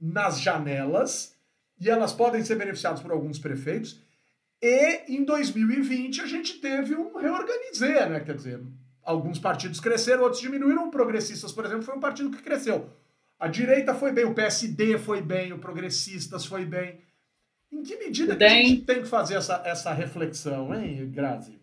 [0.00, 1.34] nas janelas,
[1.80, 4.06] e elas podem ser beneficiadas por alguns prefeitos,
[4.60, 8.20] e em 2020 a gente teve um reorganizar, né?
[8.20, 8.60] Quer dizer,
[9.02, 10.88] alguns partidos cresceram, outros diminuíram.
[10.88, 12.90] O Progressistas, por exemplo, foi um partido que cresceu.
[13.38, 17.00] A direita foi bem, o PSD foi bem, o Progressistas foi bem.
[17.70, 21.58] Em que medida que a gente tem que fazer essa, essa reflexão, hein, Grazi?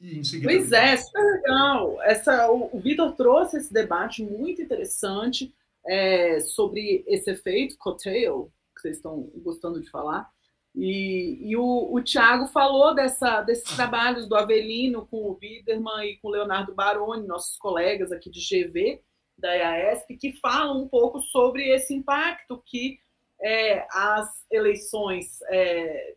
[0.00, 0.52] E em seguida...
[0.52, 2.02] Pois é, super legal.
[2.02, 5.52] Essa, o, o Vitor trouxe esse debate muito interessante
[5.86, 10.30] é, sobre esse efeito cocktail, que vocês estão gostando de falar,
[10.74, 16.16] e, e o, o Tiago falou dessa, desses trabalhos do Avelino com o Biderman e
[16.16, 19.02] com o Leonardo Baroni, nossos colegas aqui de GV,
[19.36, 22.98] da EASP, que falam um pouco sobre esse impacto que
[23.40, 26.14] é, as eleições é,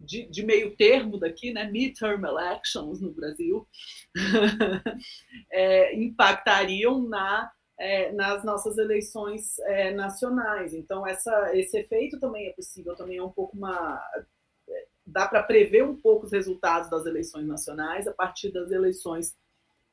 [0.00, 3.68] de, de, meio termo daqui, né, midterm elections no Brasil,
[5.52, 10.74] é, impactariam na é, nas nossas eleições é, nacionais.
[10.74, 13.98] Então, essa, esse efeito também é possível, também é um pouco uma.
[15.06, 19.34] dá para prever um pouco os resultados das eleições nacionais a partir das eleições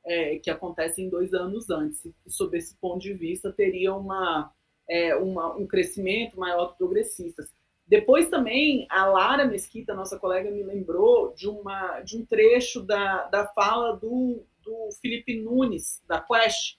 [0.05, 2.05] é, que acontecem dois anos antes.
[2.27, 4.51] Sob esse ponto de vista, teria uma,
[4.89, 7.49] é, uma um crescimento maior de progressistas.
[7.87, 13.27] Depois também a Lara Mesquita, nossa colega, me lembrou de, uma, de um trecho da,
[13.27, 16.76] da fala do, do Felipe Nunes, da Quest,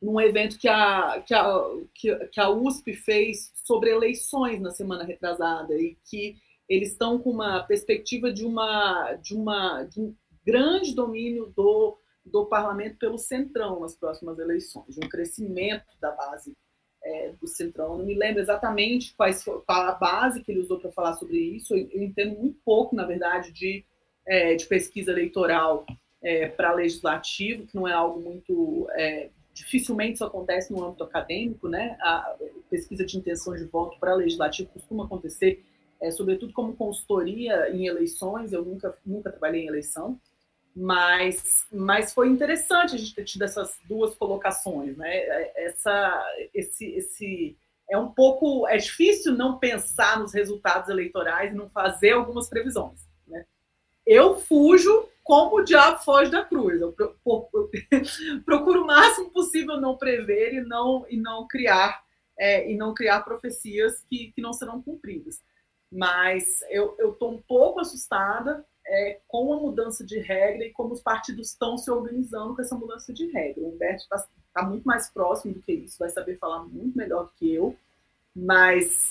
[0.00, 5.74] num evento que a, que, a, que, a USP fez sobre eleições na semana retrasada
[5.74, 6.36] e que
[6.68, 12.46] eles estão com uma perspectiva de, uma, de, uma, de um grande domínio do, do
[12.46, 16.56] parlamento pelo centrão nas próximas eleições, de um crescimento da base
[17.02, 17.92] é, do centrão.
[17.92, 21.38] Eu não me lembro exatamente quais, qual a base que ele usou para falar sobre
[21.38, 21.74] isso.
[21.74, 23.84] Eu, eu, entendo muito pouco, na verdade, de,
[24.26, 25.86] é, de pesquisa eleitoral
[26.22, 31.68] é, para legislativo, que não é algo muito é, dificilmente isso acontece no âmbito acadêmico,
[31.68, 31.96] né?
[32.00, 32.36] A
[32.70, 35.64] pesquisa de intenção de voto para legislativo costuma acontecer,
[36.00, 38.52] é, sobretudo como consultoria em eleições.
[38.52, 40.20] Eu nunca, nunca trabalhei em eleição,
[40.74, 45.10] mas, mas foi interessante a gente ter tido essas duas colocações, né?
[45.56, 47.56] Essa, esse, esse
[47.90, 53.00] é um pouco é difícil não pensar nos resultados eleitorais e não fazer algumas previsões.
[53.26, 53.44] Né?
[54.06, 56.80] Eu fujo como o diabo foge da cruz.
[56.80, 56.96] Eu
[58.46, 62.02] procuro o máximo possível não prever e não, e não criar
[62.38, 65.42] é, e não criar profecias que, que não serão cumpridas.
[65.92, 71.02] Mas eu estou um pouco assustada é, com a mudança de regra e como os
[71.02, 73.62] partidos estão se organizando com essa mudança de regra.
[73.62, 77.24] O Humberto está tá muito mais próximo do que isso, vai saber falar muito melhor
[77.24, 77.76] do que eu,
[78.34, 79.10] mas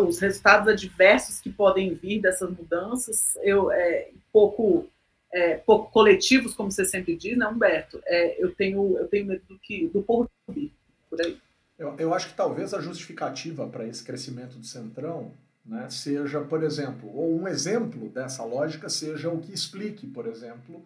[0.00, 4.88] os resultados adversos que podem vir dessas mudanças, eu é, pouco
[5.32, 8.00] é, pouco coletivos, como você sempre diz, né, Humberto?
[8.06, 11.38] É, eu, tenho, eu tenho medo do que do povo por aí.
[11.78, 15.32] Eu, eu acho que talvez a justificativa para esse crescimento do Centrão
[15.64, 20.84] né, seja, por exemplo, ou um exemplo dessa lógica seja o que explique, por exemplo,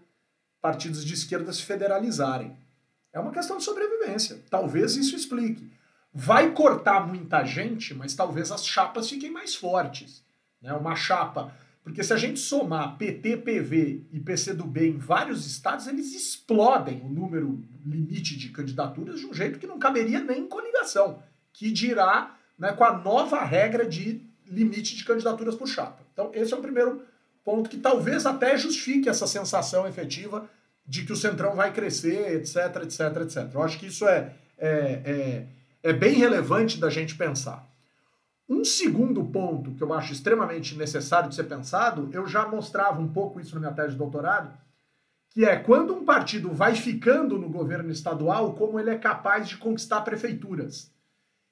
[0.60, 2.56] partidos de esquerda se federalizarem.
[3.12, 4.40] É uma questão de sobrevivência.
[4.50, 5.70] Talvez isso explique.
[6.12, 10.22] Vai cortar muita gente, mas talvez as chapas fiquem mais fortes.
[10.60, 10.72] Né?
[10.72, 16.14] Uma chapa porque se a gente somar PT, PV e PCdoB em vários estados, eles
[16.14, 21.22] explodem o número limite de candidaturas de um jeito que não caberia nem em coligação,
[21.52, 26.02] que dirá né, com a nova regra de limite de candidaturas por chapa.
[26.12, 27.02] Então, esse é o primeiro
[27.44, 30.48] ponto que talvez até justifique essa sensação efetiva
[30.86, 33.54] de que o Centrão vai crescer, etc, etc, etc.
[33.54, 35.46] Eu acho que isso é, é, é,
[35.82, 37.68] é bem relevante da gente pensar.
[38.52, 43.08] Um segundo ponto que eu acho extremamente necessário de ser pensado, eu já mostrava um
[43.08, 44.52] pouco isso na minha tese de doutorado,
[45.30, 49.56] que é quando um partido vai ficando no governo estadual, como ele é capaz de
[49.56, 50.92] conquistar prefeituras.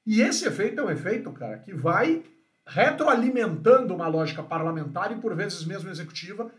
[0.05, 2.23] E esse efeito é um efeito, cara, que vai
[2.67, 6.53] retroalimentando uma lógica parlamentar e por vezes mesmo executiva.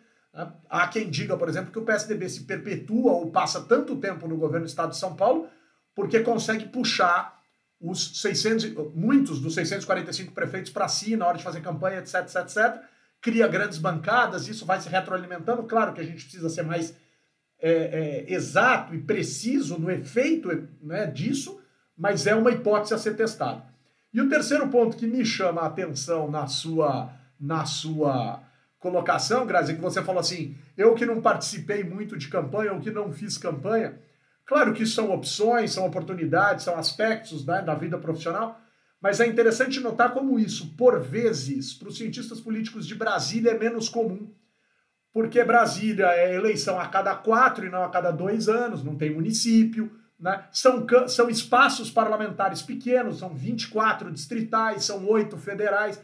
[0.67, 4.37] Há quem diga, por exemplo, que o PSDB se perpetua ou passa tanto tempo no
[4.37, 5.47] governo do estado de São Paulo
[5.93, 7.40] porque consegue puxar
[7.81, 12.35] os 600, muitos dos 645 prefeitos para si na hora de fazer campanha, etc, etc,
[12.37, 12.81] etc.
[13.19, 15.63] Cria grandes bancadas, isso vai se retroalimentando.
[15.63, 16.95] Claro que a gente precisa ser mais
[17.59, 21.59] é, é, exato e preciso no efeito né, disso,
[21.97, 23.63] mas é uma hipótese a ser testada.
[24.13, 28.43] E o terceiro ponto que me chama a atenção na sua, na sua
[28.77, 32.91] colocação, Grazi, que você falou assim, eu que não participei muito de campanha, ou que
[32.91, 33.97] não fiz campanha,
[34.45, 38.59] claro que são opções, são oportunidades, são aspectos né, da vida profissional,
[39.01, 43.57] mas é interessante notar como isso, por vezes, para os cientistas políticos de Brasília é
[43.57, 44.31] menos comum.
[45.11, 49.13] Porque Brasília é eleição a cada quatro e não a cada dois anos, não tem
[49.13, 50.45] município, né?
[50.51, 55.99] são, são espaços parlamentares pequenos, são 24 distritais, são oito federais.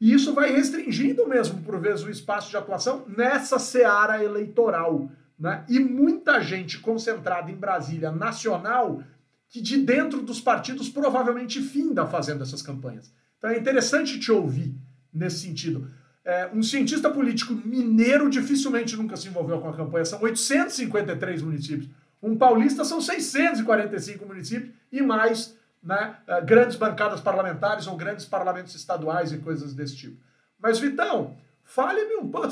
[0.00, 5.10] E isso vai restringindo mesmo, por vezes, o espaço de atuação nessa seara eleitoral.
[5.42, 5.64] Né?
[5.68, 9.02] E muita gente concentrada em Brasília nacional
[9.48, 13.12] que de dentro dos partidos provavelmente finda fazendo essas campanhas.
[13.36, 14.72] Então é interessante te ouvir
[15.12, 15.90] nesse sentido.
[16.24, 20.04] É, um cientista político mineiro dificilmente nunca se envolveu com a campanha.
[20.04, 21.90] São 853 municípios.
[22.22, 28.76] Um paulista são 645 municípios e mais né, é, grandes bancadas parlamentares ou grandes parlamentos
[28.76, 30.22] estaduais e coisas desse tipo.
[30.60, 32.46] Mas, Vitão, fale-me um pouco.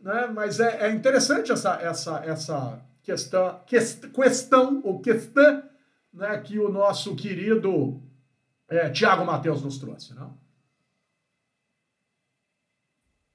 [0.00, 0.26] Né?
[0.26, 5.62] Mas é, é interessante essa, essa, essa questão, questão ou questão
[6.12, 8.02] né, que o nosso querido
[8.68, 10.36] é, Tiago Matheus nos trouxe, não?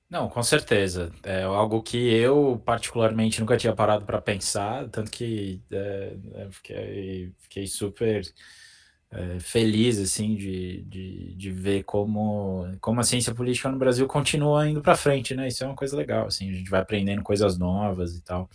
[0.10, 1.10] Não, com certeza.
[1.24, 7.34] É algo que eu particularmente nunca tinha parado para pensar, tanto que é, é, fiquei,
[7.38, 8.22] fiquei super
[9.12, 14.70] é, feliz assim de, de, de ver como, como a ciência política no Brasil continua
[14.70, 15.48] indo para frente, né?
[15.50, 18.50] Isso é uma coisa legal, assim, a gente vai aprendendo coisas novas e tal.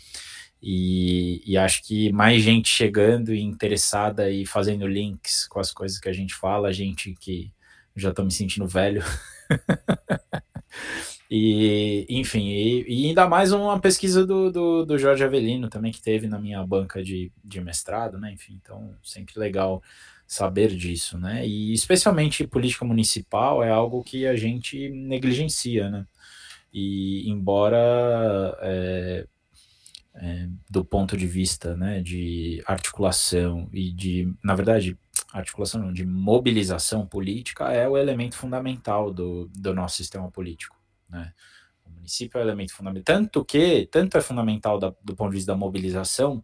[0.63, 5.99] E, e, acho que mais gente chegando e interessada e fazendo links com as coisas
[5.99, 7.53] que a gente fala, gente que
[7.95, 9.03] já estou me sentindo velho.
[11.31, 16.03] e, enfim, e, e, ainda mais uma pesquisa do, do, do, Jorge Avelino também, que
[16.03, 18.33] teve na minha banca de, de mestrado, né?
[18.33, 19.83] Enfim, então sempre legal
[20.27, 21.47] saber disso, né?
[21.47, 26.07] E especialmente política municipal é algo que a gente negligencia, né?
[26.72, 29.27] E embora é,
[30.14, 34.99] é, do ponto de vista né, de articulação e de, na verdade,
[35.33, 40.77] articulação não, de mobilização política é o elemento fundamental do, do nosso sistema político.
[41.09, 41.33] Né?
[41.85, 45.37] O município é o elemento fundamental, tanto que, tanto é fundamental da, do ponto de
[45.37, 46.43] vista da mobilização,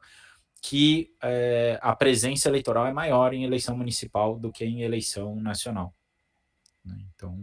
[0.62, 5.92] que é, a presença eleitoral é maior em eleição municipal do que em eleição nacional.
[6.84, 6.96] Né?
[7.12, 7.36] Então,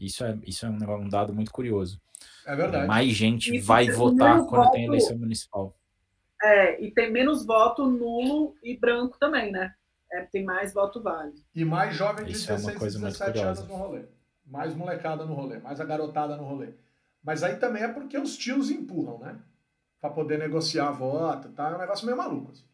[0.00, 2.00] isso é, isso é um, um dado muito curioso.
[2.46, 2.88] É verdade.
[2.88, 5.76] Mais gente Isso vai votar quando voto, tem eleição municipal.
[6.42, 9.74] É, e tem menos voto nulo e branco também, né?
[10.10, 11.42] É, tem mais voto válido.
[11.54, 14.04] E mais jovem de Isso 16 é 17 anos no rolê.
[14.46, 16.68] Mais molecada no rolê, mais a garotada no rolê.
[17.22, 19.38] Mas aí também é porque os tios empurram, né?
[20.04, 21.70] Pra poder negociar voto, tá?
[21.70, 22.52] É um negócio meio maluco.
[22.52, 22.64] Assim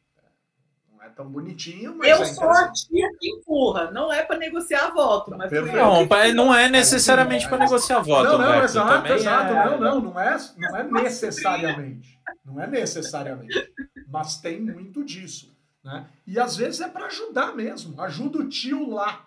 [1.01, 2.09] não é tão bonitinho, mas.
[2.09, 6.35] Eu é sou a tia que empurra, não é para negociar voto, mas não, não,
[6.35, 8.33] não é necessariamente para negociar voto.
[8.33, 9.53] Não, não, exato, exato.
[9.53, 9.65] É...
[9.65, 12.19] Não, não, não é, não é necessariamente.
[12.45, 13.73] Não é necessariamente.
[14.09, 15.57] Mas tem muito disso.
[15.85, 16.05] Né?
[16.27, 17.99] E às vezes é para ajudar mesmo.
[18.03, 19.25] Ajuda o tio lá.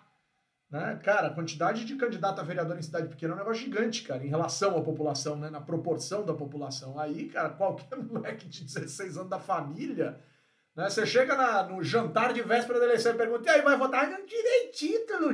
[0.74, 1.00] Né?
[1.04, 4.24] Cara, a quantidade de candidato a vereador em cidade pequena é um negócio gigante, cara,
[4.24, 5.48] em relação à população, né?
[5.48, 6.98] na proporção da população.
[6.98, 10.18] Aí, cara, qualquer moleque de 16 anos da família
[10.74, 10.90] né?
[10.90, 14.10] Você chega na, no jantar de véspera da eleição e pergunta, e aí, vai votar?
[14.10, 14.70] Não tirei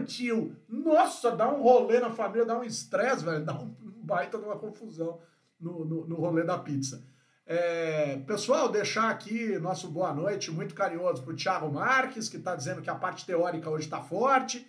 [0.05, 0.55] tio.
[0.68, 4.59] Nossa, dá um rolê na família, dá um estresse, velho, dá um baita de uma
[4.59, 5.18] confusão
[5.59, 7.03] no, no, no rolê da pizza.
[7.47, 12.55] É, pessoal, deixar aqui nosso boa noite muito carinhoso para o Thiago Marques, que está
[12.55, 14.66] dizendo que a parte teórica hoje está forte,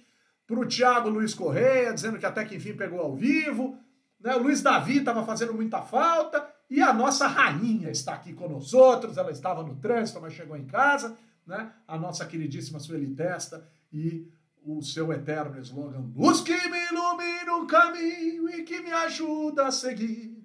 [0.52, 3.78] para o Thiago Luiz Correia, dizendo que até que enfim pegou ao vivo,
[4.20, 4.36] né?
[4.36, 8.36] o Luiz Davi estava fazendo muita falta, e a nossa rainha está aqui
[8.74, 11.72] outros, ela estava no trânsito, mas chegou em casa, né?
[11.88, 14.30] A nossa queridíssima Sueli Testa e
[14.64, 19.72] o seu eterno slogan, luz que me ilumina o caminho e que me ajuda a
[19.72, 20.38] seguir.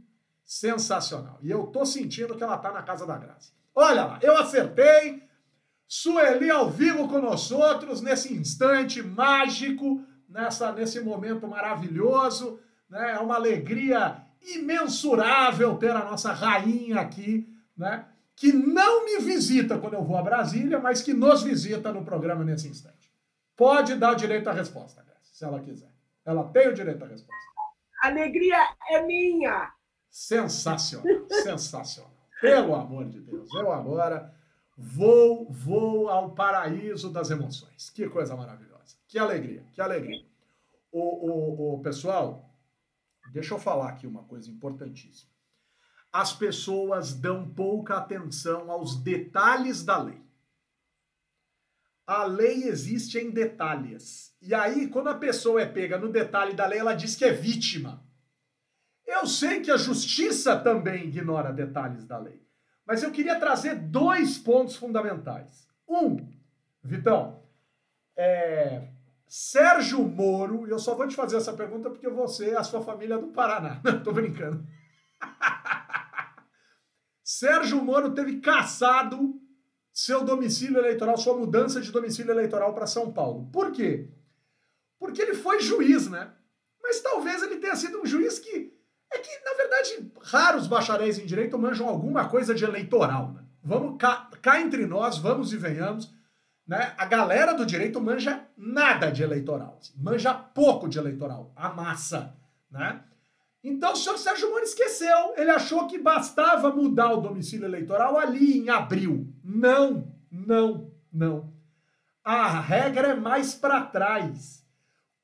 [0.45, 1.39] Sensacional.
[1.43, 3.53] E eu tô sentindo que ela tá na casa da graça.
[3.75, 5.26] Olha lá, eu acertei.
[5.89, 12.61] Sueli ao vivo com nós outros nesse instante mágico, nessa, nesse momento maravilhoso.
[12.89, 13.13] Né?
[13.13, 18.07] É uma alegria imensurável ter a nossa rainha aqui, né?
[18.35, 22.45] Que não me visita quando eu vou a Brasília, mas que nos visita no programa
[22.45, 23.11] nesse instante.
[23.57, 25.91] Pode dar direito à resposta, se ela quiser.
[26.25, 27.35] Ela tem o direito à resposta.
[28.03, 28.59] Alegria
[28.91, 29.73] é minha!
[30.11, 31.07] Sensacional,
[31.43, 32.13] sensacional.
[32.41, 34.35] Pelo amor de Deus, eu agora
[34.77, 37.91] vou, vou ao paraíso das emoções.
[37.91, 38.97] Que coisa maravilhosa.
[39.09, 40.25] Que alegria, que alegria.
[40.93, 42.47] O, o, o pessoal,
[43.33, 45.31] Deixa eu falar aqui uma coisa importantíssima.
[46.13, 50.23] As pessoas dão pouca atenção aos detalhes da lei.
[52.07, 54.35] A lei existe em detalhes.
[54.41, 57.33] E aí, quando a pessoa é pega no detalhe da lei, ela diz que é
[57.33, 58.03] vítima.
[59.05, 62.46] Eu sei que a justiça também ignora detalhes da lei,
[62.87, 65.67] mas eu queria trazer dois pontos fundamentais.
[65.89, 66.17] Um,
[66.83, 67.43] Vitão,
[68.17, 68.89] é,
[69.27, 73.15] Sérgio Moro, e eu só vou te fazer essa pergunta porque você, a sua família
[73.15, 73.81] é do Paraná.
[73.85, 74.65] Não, tô brincando.
[77.25, 79.41] Sérgio Moro teve caçado
[79.93, 83.51] seu domicílio eleitoral, sua mudança de domicílio eleitoral para São Paulo.
[83.51, 84.11] Por quê?
[84.99, 86.33] Porque ele foi juiz, né?
[86.83, 88.76] Mas talvez ele tenha sido um juiz que.
[89.13, 93.33] É que, na verdade, raros bacharéis em direito manjam alguma coisa de eleitoral.
[93.33, 93.41] Né?
[93.63, 96.13] Vamos cá, cá entre nós, vamos e venhamos.
[96.67, 96.95] Né?
[96.99, 99.79] A galera do direito manja nada de eleitoral.
[99.97, 101.53] Manja pouco de eleitoral.
[101.55, 102.35] A massa.
[102.71, 103.01] Né?
[103.63, 105.35] Então o senhor Sérgio Moro esqueceu.
[105.37, 109.33] Ele achou que bastava mudar o domicílio eleitoral ali em abril.
[109.45, 111.53] Não, não, não.
[112.25, 114.66] A regra é mais para trás.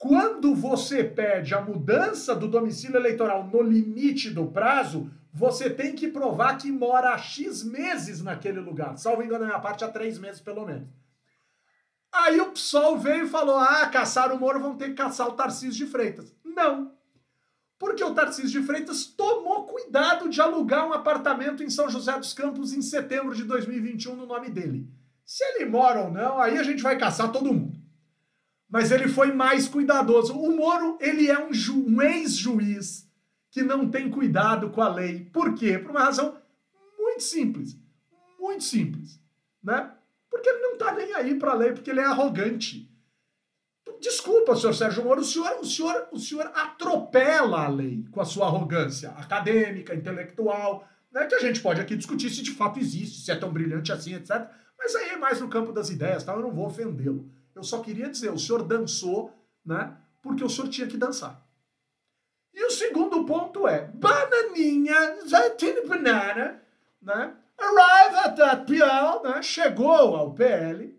[0.02, 6.08] Quando você pede a mudança do domicílio eleitoral no limite do prazo, você tem que
[6.08, 8.98] provar que mora há X meses naquele lugar.
[8.98, 10.88] Salvo engano, na minha parte, há três meses pelo menos.
[12.12, 15.34] Aí o PSOL veio e falou: ah, caçar o Moro, vão ter que caçar o
[15.34, 16.34] Tarcísio de Freitas.
[16.44, 16.90] Não.
[17.78, 22.34] Porque o Tarcísio de Freitas tomou cuidado de alugar um apartamento em São José dos
[22.34, 24.84] Campos em setembro de 2021 no nome dele.
[25.24, 27.71] Se ele mora ou não, aí a gente vai caçar todo mundo
[28.72, 30.32] mas ele foi mais cuidadoso.
[30.32, 31.50] O Moro, ele é um,
[31.86, 33.06] um ex-juiz
[33.50, 35.26] que não tem cuidado com a lei.
[35.30, 35.78] Por quê?
[35.78, 36.38] Por uma razão
[36.98, 37.76] muito simples.
[38.40, 39.20] Muito simples.
[39.62, 39.92] Né?
[40.30, 42.90] Porque ele não está nem aí para a lei, porque ele é arrogante.
[44.00, 48.24] Desculpa, senhor Sérgio Moro, o senhor, o, senhor, o senhor atropela a lei com a
[48.24, 53.20] sua arrogância acadêmica, intelectual, né, que a gente pode aqui discutir se de fato existe,
[53.20, 54.48] se é tão brilhante assim, etc.
[54.78, 56.32] Mas aí é mais no campo das ideias, tá?
[56.32, 57.30] eu não vou ofendê-lo.
[57.54, 59.32] Eu só queria dizer, o senhor dançou,
[59.64, 59.96] né?
[60.20, 61.44] Porque o senhor tinha que dançar.
[62.54, 66.62] E o segundo ponto é, bananinha, Zatine Banana,
[67.00, 67.34] né?
[67.58, 69.42] Arrive at that PL, né?
[69.42, 70.94] Chegou ao PL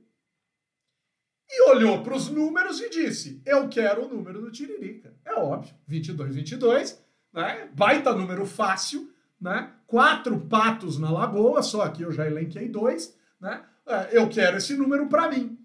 [1.49, 5.13] e olhou para os números e disse, eu quero o número do Tiririca.
[5.23, 7.69] É óbvio, 22, 22, né?
[7.73, 9.71] Baita número fácil, né?
[9.85, 13.63] Quatro patos na lagoa, só aqui eu já elenquei dois, né?
[13.85, 15.59] É, eu quero esse número para mim.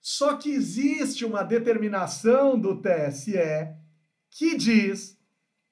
[0.00, 3.34] Só que existe uma determinação do TSE
[4.30, 5.18] que diz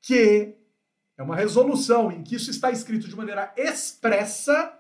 [0.03, 0.55] que
[1.17, 4.79] é uma resolução em que isso está escrito de maneira expressa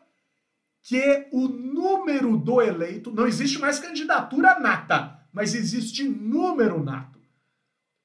[0.82, 7.18] que o número do eleito não existe mais candidatura nata, mas existe número nato.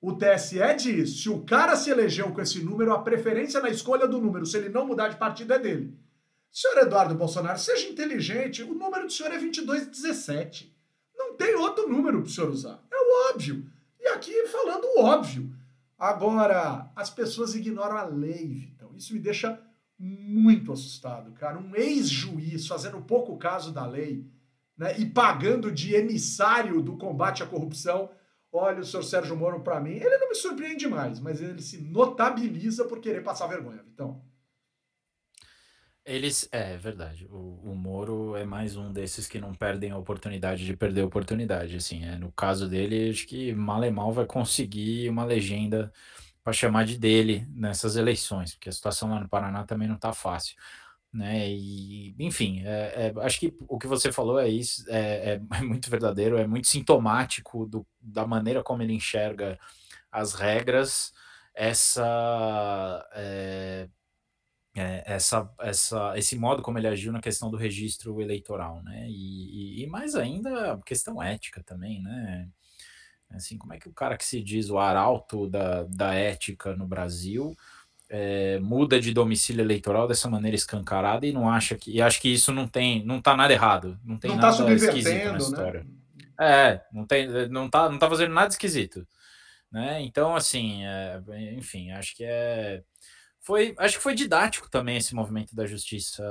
[0.01, 4.05] O TSE diz: se o cara se elegeu com esse número, a preferência na escolha
[4.07, 5.97] do número, se ele não mudar de partido, é dele.
[6.51, 10.75] Senhor Eduardo Bolsonaro, seja inteligente, o número do senhor é 2217.
[11.37, 12.83] Tem outro número para o senhor usar.
[12.91, 13.65] É o óbvio.
[13.99, 15.53] E aqui falando o óbvio.
[15.97, 19.59] Agora, as pessoas ignoram a lei, então Isso me deixa
[19.97, 21.57] muito assustado, cara.
[21.57, 24.25] Um ex-juiz fazendo pouco caso da lei
[24.77, 28.09] né, e pagando de emissário do combate à corrupção.
[28.51, 31.79] Olha, o senhor Sérgio Moro, para mim, ele não me surpreende mais, mas ele se
[31.81, 34.21] notabiliza por querer passar vergonha, então.
[36.05, 37.25] Eles, é, é verdade.
[37.29, 41.05] O, o Moro é mais um desses que não perdem a oportunidade de perder a
[41.05, 41.77] oportunidade.
[41.77, 45.91] Assim, é, no caso dele, acho que mal e mal vai conseguir uma legenda
[46.43, 50.11] para chamar de dele nessas eleições, porque a situação lá no Paraná também não está
[50.13, 50.57] fácil.
[51.13, 51.49] Né?
[51.49, 55.61] E, enfim, é, é, acho que o que você falou é isso, é, é, é
[55.61, 59.57] muito verdadeiro, é muito sintomático do, da maneira como ele enxerga
[60.11, 61.13] as regras,
[61.55, 63.07] essa
[64.75, 69.05] é, essa, essa, esse modo como ele agiu na questão do registro eleitoral, né?
[69.07, 72.47] E, e, e, mais ainda a questão ética também, né?
[73.31, 76.87] Assim, como é que o cara que se diz o arauto da, da ética no
[76.87, 77.55] Brasil
[78.09, 81.91] é, muda de domicílio eleitoral dessa maneira escancarada e não acha que.
[81.91, 83.03] E acho que isso não tem.
[83.03, 83.99] não tá nada errado.
[84.03, 85.37] Não tem não tá nada tá esquisito na né?
[85.37, 85.83] história.
[85.83, 85.89] Né?
[86.39, 89.07] É, não, tem, não, tá, não tá fazendo nada esquisito.
[89.71, 90.01] Né?
[90.01, 91.21] Então, assim, é,
[91.53, 92.83] enfim, acho que é
[93.43, 96.23] foi, acho que foi didático também esse movimento da justiça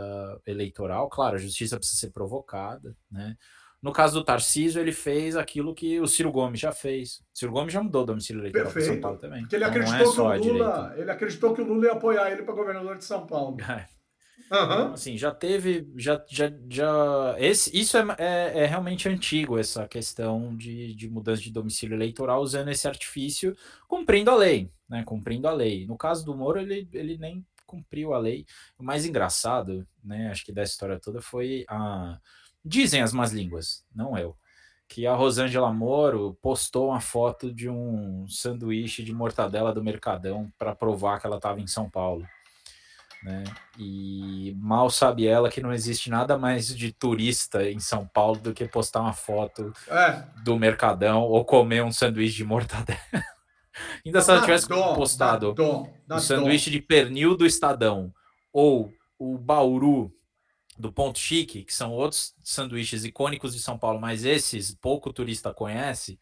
[0.47, 1.09] eleitoral.
[1.11, 3.37] Claro, a justiça precisa ser provocada, né?
[3.83, 7.17] No caso do Tarcísio, ele fez aquilo que o Ciro Gomes já fez.
[7.17, 9.41] O Ciro Gomes já mudou o domicílio eleitoral para São Paulo também.
[9.41, 12.31] Porque ele então, acreditou, é que o Lula, ele acreditou que o Lula ia apoiar
[12.31, 13.57] ele para governador de São Paulo.
[14.53, 14.93] Uhum.
[14.93, 20.55] Assim, já teve, já, já, já esse, isso é, é, é, realmente antigo, essa questão
[20.55, 23.57] de, de mudança de domicílio eleitoral usando esse artifício,
[23.89, 25.87] cumprindo a lei, né, cumprindo a lei.
[25.87, 28.45] No caso do Moro, ele, ele nem cumpriu a lei.
[28.79, 32.19] O mais engraçado, né, acho que dessa história toda foi a...
[32.63, 34.37] Dizem as más línguas, não eu,
[34.87, 40.77] que a Rosângela Moro postou uma foto de um sanduíche de mortadela do Mercadão para
[40.77, 42.29] provar que ela estava em São Paulo.
[43.23, 43.45] Né?
[43.79, 48.53] E mal sabe ela que não existe nada mais de turista em São Paulo do
[48.53, 50.25] que postar uma foto é.
[50.43, 52.99] do Mercadão ou comer um sanduíche de mortadela.
[54.05, 58.13] Ainda se ela tivesse dó, postado dó, dó, o sanduíche de pernil do Estadão
[58.53, 60.13] ou o Bauru
[60.77, 65.55] do Ponto Chique, que são outros sanduíches icônicos de São Paulo, mas esses pouco turista
[65.55, 66.19] conhece,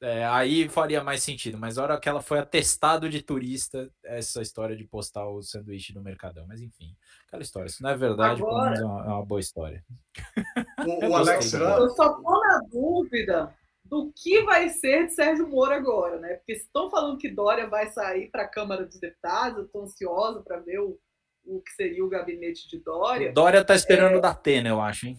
[0.00, 1.58] é, aí faria mais sentido.
[1.58, 5.94] Mas a hora que ela foi atestado de turista, essa história de postar o sanduíche
[5.94, 6.46] no Mercadão.
[6.48, 6.96] Mas enfim,
[7.26, 7.68] aquela história.
[7.68, 9.84] Se não é verdade, Agora, é uma, é uma, boa história.
[10.80, 15.74] O, o Alex Eu só tô na dúvida do que vai ser de Sérgio Moro
[15.74, 16.34] agora, né?
[16.36, 20.40] Porque estão falando que Dória vai sair para a Câmara dos Deputados, eu estou ansiosa
[20.40, 20.98] para ver o,
[21.44, 23.32] o que seria o gabinete de Dória.
[23.32, 24.20] Dória tá esperando é...
[24.20, 25.18] da Atena, eu acho, hein?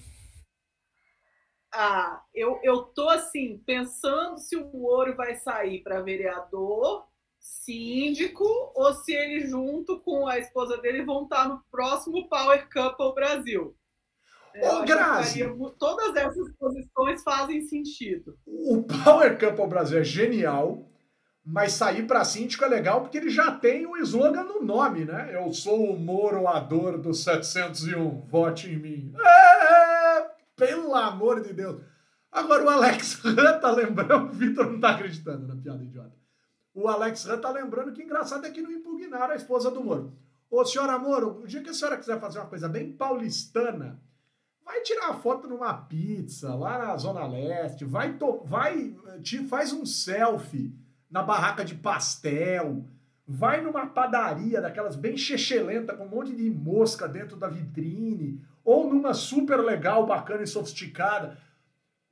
[1.74, 7.06] Ah, eu, eu tô assim, pensando se o Moro vai sair para vereador,
[7.40, 8.46] síndico,
[8.76, 13.76] ou se ele, junto com a esposa dele, vão estar no próximo Power Couple Brasil.
[14.62, 15.44] Ô, Grazi,
[15.80, 18.38] todas essas posições fazem sentido.
[18.46, 20.86] O Power Couple Brasil é genial,
[21.44, 25.32] mas sair para síndico é legal porque ele já tem o slogan no nome, né?
[25.34, 29.14] Eu sou o moroador do 701, vote em mim.
[29.16, 30.01] É,
[30.62, 31.82] pelo amor de Deus.
[32.32, 36.16] Agora o Alex Han tá lembrando, o Vitor não tá acreditando na piada idiota.
[36.72, 40.14] O Alex Han tá lembrando que engraçado é que não impugnaram a esposa do Moro.
[40.52, 44.00] Ô, senhora Moro, o dia que a senhora quiser fazer uma coisa bem paulistana,
[44.64, 49.74] vai tirar uma foto numa pizza lá na Zona Leste, vai, to vai te faz
[49.74, 50.76] um selfie
[51.10, 52.86] na barraca de pastel,
[53.28, 58.40] vai numa padaria daquelas bem chechelenta com um monte de mosca dentro da vitrine,
[58.72, 61.38] ou numa super legal, bacana e sofisticada.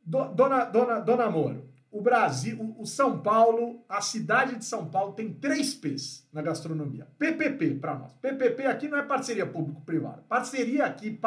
[0.05, 5.13] Dona, dona, dona Moro, o Brasil, o, o São Paulo, a cidade de São Paulo
[5.13, 7.07] tem três P's na gastronomia.
[7.17, 8.11] PPP para nós.
[8.13, 10.23] PPP aqui não é parceria público-privada.
[10.27, 11.19] Parceria aqui,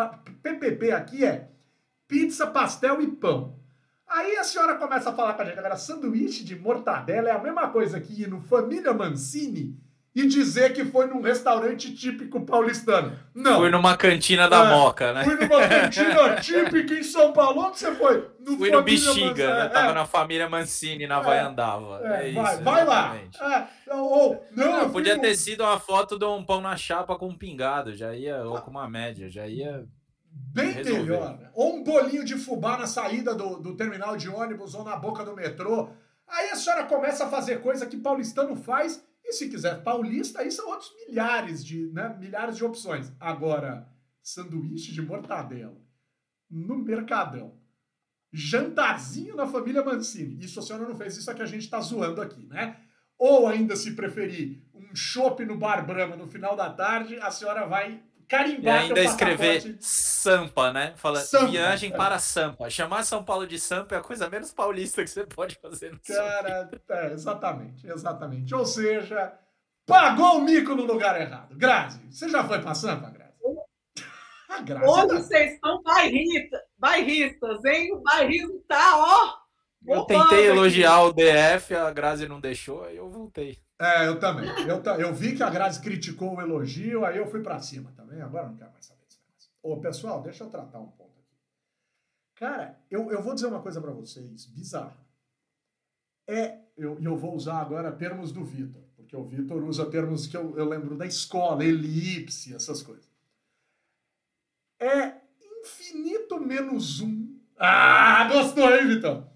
[0.43, 1.49] PPP aqui é
[2.09, 3.57] pizza, pastel e pão.
[4.07, 7.43] Aí a senhora começa a falar com a gente, agora sanduíche de mortadela é a
[7.43, 9.81] mesma coisa que ir no Família Mancini
[10.15, 13.19] e dizer que foi num restaurante típico paulistano.
[13.35, 13.61] Não.
[13.61, 15.25] Foi numa cantina da é, Moca, né?
[15.25, 17.63] Fui numa cantina típica em São Paulo.
[17.63, 18.31] Onde você foi?
[18.39, 19.67] No Fui no Bexiga, né?
[19.67, 22.01] É, Tava na família Mancini, na é, Vaiandava.
[22.05, 23.17] É, é isso, vai, vai lá.
[23.17, 27.29] É, ou, não, não podia ter sido uma foto de um pão na chapa com
[27.29, 29.87] um pingado, já ia, ou com uma média, já ia
[30.31, 31.01] bem resolver.
[31.01, 31.39] melhor.
[31.39, 31.51] Né?
[31.55, 35.25] Ou um bolinho de fubá na saída do, do terminal de ônibus ou na boca
[35.25, 35.89] do metrô.
[36.29, 39.03] Aí a senhora começa a fazer coisa que paulistano faz
[39.33, 43.13] se quiser paulista, aí são outros milhares de, né, milhares de opções.
[43.19, 43.89] Agora,
[44.23, 45.81] sanduíche de mortadela
[46.51, 47.61] no Mercadão.
[48.33, 50.43] Jantarzinho na família Mancini.
[50.43, 52.81] Isso a senhora não fez, isso é que a gente está zoando aqui, né?
[53.19, 57.67] Ou ainda, se preferir, um chopp no Bar Brahma no final da tarde, a senhora
[57.67, 60.95] vai carimbar e ainda escrever Sampa, né?
[60.97, 61.97] Fala Sampa, viagem é.
[61.97, 62.71] para Sampa.
[62.71, 66.01] Chamar São Paulo de Sampa é a coisa menos paulista que você pode fazer no
[66.01, 68.55] Cara, é, exatamente, exatamente.
[68.55, 69.33] Ou seja,
[69.87, 71.57] pagou o mico no lugar errado.
[71.57, 73.33] Grazi, você já foi para Sampa, Grazi?
[74.49, 75.15] A Grazi Hoje tá...
[75.15, 77.93] vocês são bairristas, bairristas, hein?
[77.95, 79.42] O bairrismo tá, ó.
[79.87, 83.59] Eu tentei elogiar o DF, a Grazi não deixou, aí eu voltei.
[83.81, 84.49] É, eu também.
[84.67, 88.21] Eu, eu vi que a Grazi criticou o elogio, aí eu fui para cima também.
[88.21, 89.21] Agora não quero mais saber disso.
[89.61, 91.37] Ô, pessoal, deixa eu tratar um ponto aqui.
[92.37, 94.97] Cara, eu, eu vou dizer uma coisa para vocês, bizarra.
[96.29, 100.37] É, eu, eu vou usar agora termos do Vitor, porque o Vitor usa termos que
[100.37, 103.11] eu, eu lembro da escola, elipse, essas coisas.
[104.81, 105.17] É
[105.63, 107.37] infinito menos um.
[107.57, 109.32] Ah, gostou, hein, Vitor?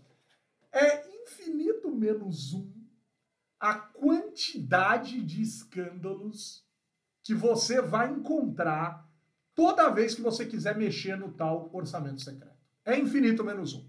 [2.06, 2.76] Menos um
[3.58, 6.64] a quantidade de escândalos
[7.24, 9.10] que você vai encontrar
[9.54, 12.54] toda vez que você quiser mexer no tal orçamento secreto.
[12.84, 13.88] É infinito menos um.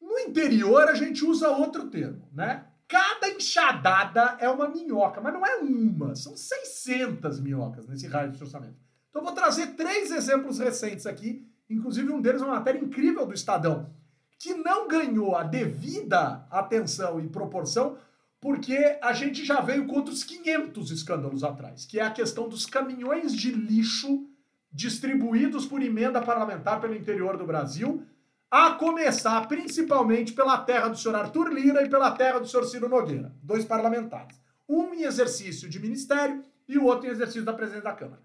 [0.00, 2.66] No interior, a gente usa outro termo, né?
[2.88, 8.42] Cada enxadada é uma minhoca, mas não é uma, são 600 minhocas nesse raio de
[8.42, 8.76] orçamento.
[9.10, 13.26] Então, eu vou trazer três exemplos recentes aqui, inclusive um deles é uma matéria incrível
[13.26, 13.94] do Estadão,
[14.38, 17.98] que não ganhou a devida atenção e proporção
[18.40, 22.66] porque a gente já veio com outros 500 escândalos atrás, que é a questão dos
[22.66, 24.28] caminhões de lixo
[24.70, 28.04] distribuídos por emenda parlamentar pelo interior do Brasil,
[28.50, 32.88] a começar principalmente pela terra do senhor Arthur Lira e pela terra do senhor Ciro
[32.88, 34.40] Nogueira, dois parlamentares.
[34.68, 38.22] Um em exercício de ministério e o outro em exercício da presidência da Câmara.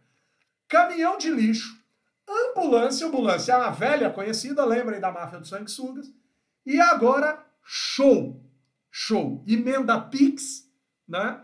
[0.67, 1.80] Caminhão de lixo,
[2.51, 6.11] ambulância, ambulância uma velha conhecida, lembrem da máfia dos sanguessugas,
[6.65, 8.39] E agora, show.
[8.89, 9.43] Show.
[9.47, 10.69] Emenda Pix,
[11.07, 11.41] né?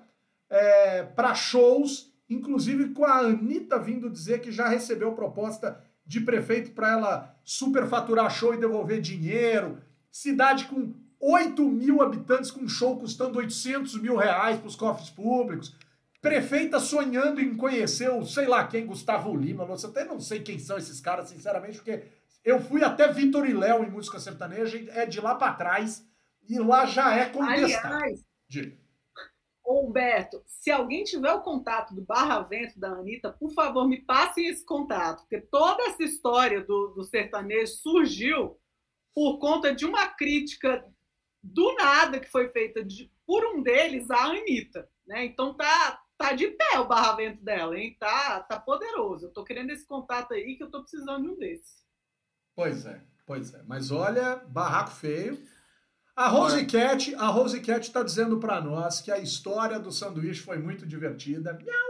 [0.50, 6.72] É, para shows, inclusive com a Anitta vindo dizer que já recebeu proposta de prefeito
[6.72, 9.82] para ela superfaturar show e devolver dinheiro.
[10.12, 15.76] Cidade com 8 mil habitantes com show custando 800 mil reais para os cofres públicos.
[16.22, 19.64] Prefeita sonhando em conhecer o, sei lá quem, Gustavo Lima.
[19.64, 22.04] Eu até não sei quem são esses caras, sinceramente, porque
[22.44, 26.06] eu fui até Vitor e Léo em música sertaneja, é de lá para trás,
[26.48, 27.96] e lá já é contestado.
[27.96, 28.24] Aliás,
[29.68, 34.48] Humberto, se alguém tiver o contato do Barra Vento da Anitta, por favor, me passem
[34.48, 38.58] esse contato, porque toda essa história do, do sertanejo surgiu
[39.14, 40.86] por conta de uma crítica
[41.44, 44.90] do nada que foi feita de, por um deles à Anitta.
[45.06, 45.26] Né?
[45.26, 47.96] Então tá, tá de pé o Barra Vento dela, hein?
[48.00, 49.28] Tá, tá poderoso.
[49.28, 51.86] Eu tô querendo esse contato aí que eu tô precisando de um desses.
[52.56, 53.62] Pois é, pois é.
[53.68, 55.38] Mas olha, barraco feio.
[56.16, 60.42] A Rose Cat, a Rose Cat está dizendo para nós que a história do sanduíche
[60.42, 61.54] foi muito divertida.
[61.54, 61.88] Miau!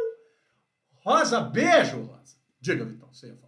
[0.95, 2.35] Rosa, beijo, Rosa.
[2.59, 3.46] Diga, Vitão, você ia falar.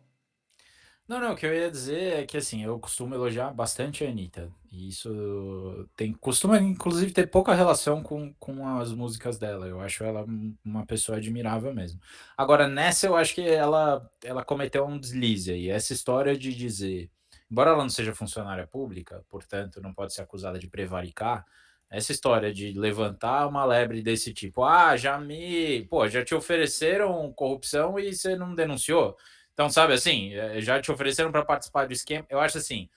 [1.10, 4.10] Não, não, o que eu ia dizer é que assim, eu costumo elogiar bastante a
[4.10, 4.52] Anitta.
[4.72, 9.68] E isso tem, costuma, inclusive, ter pouca relação com, com as músicas dela.
[9.68, 10.24] Eu acho ela
[10.64, 12.00] uma pessoa admirável mesmo.
[12.38, 15.70] Agora, nessa eu acho que ela, ela cometeu um deslize aí.
[15.70, 17.10] Essa história de dizer
[17.52, 21.46] embora ela não seja funcionária pública, portanto não pode ser acusada de prevaricar,
[21.90, 27.34] essa história de levantar uma lebre desse tipo, ah, já me, pô, já te ofereceram
[27.34, 29.18] corrupção e você não denunciou.
[29.60, 32.26] Então, sabe assim, eh, já te ofereceram para participar do esquema.
[32.30, 32.90] Eu acho assim,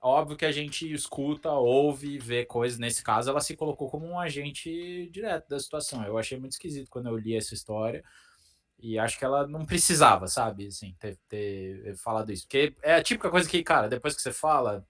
[0.00, 2.78] óbvio que a gente escuta, ouve, vê coisas.
[2.78, 6.04] Nesse caso, ela se colocou como um agente direto da situação.
[6.04, 8.04] Eu achei muito esquisito quando eu li essa história.
[8.78, 12.44] E acho que ela não precisava, sabe, assim, ter, ter falado isso.
[12.44, 14.86] Porque é a típica coisa que, cara, depois que você fala,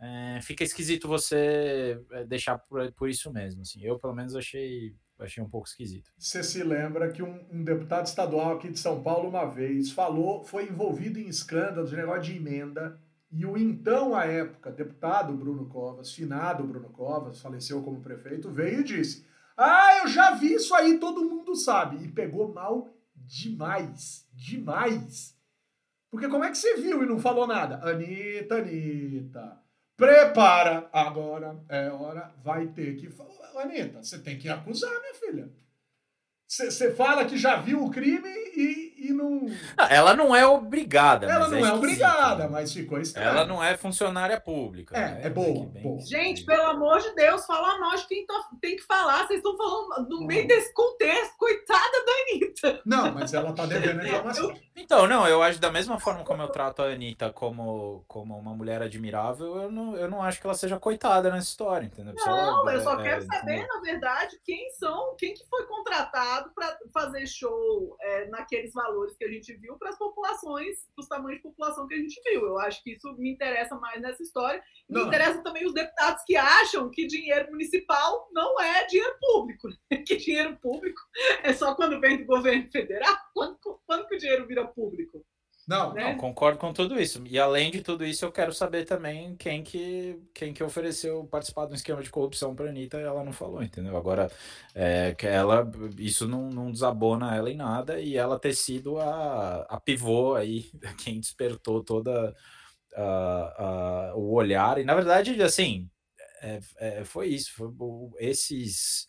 [0.00, 3.62] é, fica esquisito você é, deixar por, por isso mesmo.
[3.62, 3.82] Assim.
[3.82, 6.10] Eu, pelo menos, achei, achei um pouco esquisito.
[6.18, 10.44] Você se lembra que um, um, deputado estadual aqui de São Paulo, uma vez, falou,
[10.44, 13.00] foi envolvido em escândalos negócio de emenda,
[13.30, 18.80] e o então, à época, deputado Bruno Covas, finado Bruno Covas, faleceu como prefeito, veio
[18.80, 22.04] e disse: Ah, eu já vi isso aí, todo mundo sabe.
[22.04, 25.36] E pegou mal demais, demais.
[26.10, 27.76] Porque como é que você viu e não falou nada?
[27.86, 29.60] Anitta, Anitta,
[29.96, 33.08] prepara, agora é hora, vai ter que...
[33.56, 35.50] Anitta, você tem que acusar, minha filha.
[36.48, 39.46] Você fala que já viu o crime e, e não.
[39.76, 41.26] Ah, ela não é obrigada.
[41.26, 43.28] Ela não é, é obrigada, mas ficou estranho.
[43.30, 44.96] Ela não é funcionária pública.
[44.96, 45.20] É, né?
[45.24, 46.00] é boa, boa.
[46.02, 49.26] Gente, pelo amor de Deus, fala a nós quem tá, tem que falar.
[49.26, 51.36] Vocês estão falando no meio desse contexto.
[51.36, 52.82] Coitada da Anitta.
[52.86, 54.54] Não, mas ela tá devendo informação.
[54.76, 58.54] Então, não, eu acho da mesma forma como eu trato a Anitta como, como uma
[58.54, 62.14] mulher admirável, eu não, eu não acho que ela seja coitada nessa história, entendeu?
[62.14, 65.46] Não, ela, eu só é, quero é, saber, é, na verdade, quem são, quem que
[65.48, 70.86] foi contratado para fazer show é, naqueles valores que a gente viu para as populações,
[70.94, 72.44] para os tamanhos de população que a gente viu.
[72.44, 74.62] Eu acho que isso me interessa mais nessa história.
[74.88, 75.06] Me não.
[75.06, 79.76] interessa também os deputados que acham que dinheiro municipal não é dinheiro público, né?
[80.06, 81.00] que dinheiro público
[81.42, 83.16] é só quando vem do governo federal.
[83.32, 85.24] Quando, quando que o dinheiro vira público?
[85.66, 86.04] Não, né?
[86.04, 87.24] não, concordo com tudo isso.
[87.26, 91.66] E além de tudo isso, eu quero saber também quem que, quem que ofereceu participar
[91.66, 93.96] de um esquema de corrupção para a Anitta e ela não falou, entendeu?
[93.96, 94.30] Agora,
[94.72, 99.62] é, que ela, isso não, não desabona ela em nada e ela ter sido a,
[99.68, 100.70] a pivô aí,
[101.02, 102.32] quem despertou toda
[102.94, 104.78] a, a, o olhar.
[104.78, 105.90] E na verdade, assim,
[106.40, 107.52] é, é, foi isso.
[107.54, 107.72] Foi,
[108.20, 109.08] esses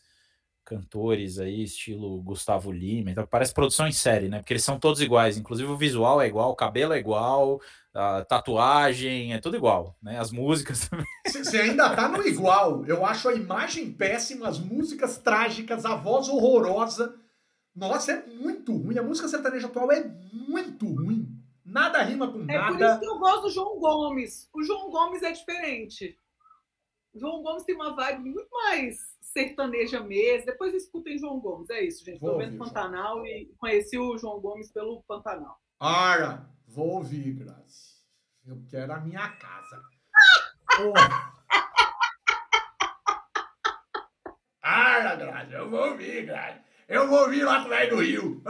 [0.68, 4.40] cantores aí, estilo Gustavo Lima, então parece produção em série, né?
[4.40, 7.62] Porque eles são todos iguais, inclusive o visual é igual, o cabelo é igual,
[7.94, 10.20] a tatuagem é tudo igual, né?
[10.20, 11.06] As músicas também.
[11.26, 12.86] Você ainda tá no igual.
[12.86, 17.16] Eu acho a imagem péssima, as músicas trágicas, a voz horrorosa.
[17.74, 18.98] Nossa, é muito ruim.
[18.98, 20.04] A música sertaneja atual é
[20.34, 21.30] muito ruim.
[21.64, 22.54] Nada rima com nada.
[22.54, 24.50] É por isso que eu gosto do João Gomes.
[24.54, 26.18] O João Gomes é diferente.
[27.14, 30.48] O João Gomes tem uma vibe muito mais sertaneja mesmo.
[30.48, 31.70] Depois escutem João Gomes.
[31.70, 32.16] É isso, gente.
[32.16, 35.60] Estou vendo Pantanal e conheci o João Gomes pelo Pantanal.
[35.80, 37.98] Ora, vou ouvir, Grazi.
[38.48, 39.82] Eu quero a minha casa.
[40.82, 40.94] oh.
[44.62, 46.60] Ara, Grazi, eu vou ouvir, Grazi.
[46.88, 48.42] Eu vou ouvir lá velho do Rio.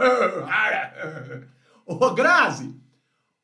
[0.46, 1.48] Ara.
[1.84, 2.80] Ô, Grazi,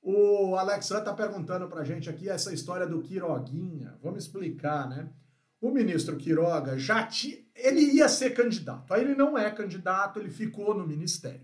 [0.01, 3.99] o Alexandre tá perguntando pra gente aqui essa história do Quiroguinha.
[4.03, 5.11] Vamos explicar, né?
[5.65, 7.39] O ministro Quiroga já tinha.
[7.55, 8.93] Ele ia ser candidato.
[8.93, 11.41] Aí ele não é candidato, ele ficou no ministério.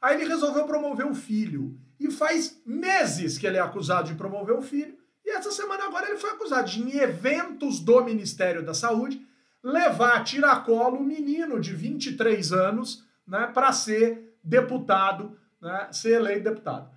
[0.00, 1.76] Aí ele resolveu promover o filho.
[1.98, 6.08] E faz meses que ele é acusado de promover o filho E essa semana agora
[6.08, 9.20] ele foi acusado de, em eventos do Ministério da Saúde,
[9.62, 16.44] levar a tiracolo um menino de 23 anos né, para ser deputado, né, ser eleito
[16.44, 16.93] deputado.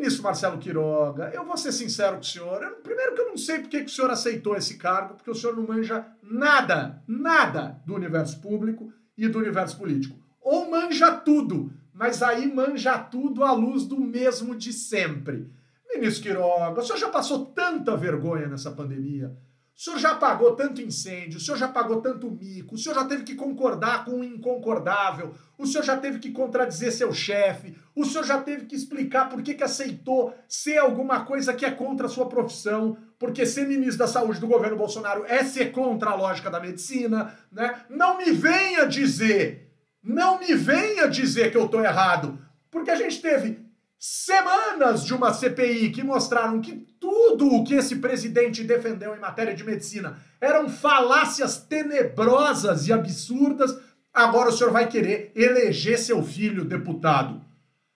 [0.00, 2.62] Ministro Marcelo Quiroga, eu vou ser sincero com o senhor.
[2.62, 5.34] Eu, primeiro que eu não sei por que o senhor aceitou esse cargo, porque o
[5.34, 10.18] senhor não manja nada, nada do universo público e do universo político.
[10.40, 15.52] Ou manja tudo, mas aí manja tudo à luz do mesmo de sempre.
[15.92, 19.36] Ministro Quiroga, o senhor já passou tanta vergonha nessa pandemia.
[19.80, 23.02] O senhor já pagou tanto incêndio, o senhor já pagou tanto mico, o senhor já
[23.06, 28.04] teve que concordar com o inconcordável, o senhor já teve que contradizer seu chefe, o
[28.04, 32.04] senhor já teve que explicar por que, que aceitou ser alguma coisa que é contra
[32.04, 36.14] a sua profissão, porque ser ministro da Saúde do governo Bolsonaro é ser contra a
[36.14, 37.80] lógica da medicina, né?
[37.88, 39.72] Não me venha dizer,
[40.04, 42.38] não me venha dizer que eu estou errado,
[42.70, 43.69] porque a gente teve
[44.00, 49.54] semanas de uma CPI que mostraram que tudo o que esse presidente defendeu em matéria
[49.54, 53.76] de medicina eram falácias tenebrosas e absurdas,
[54.10, 57.42] agora o senhor vai querer eleger seu filho deputado.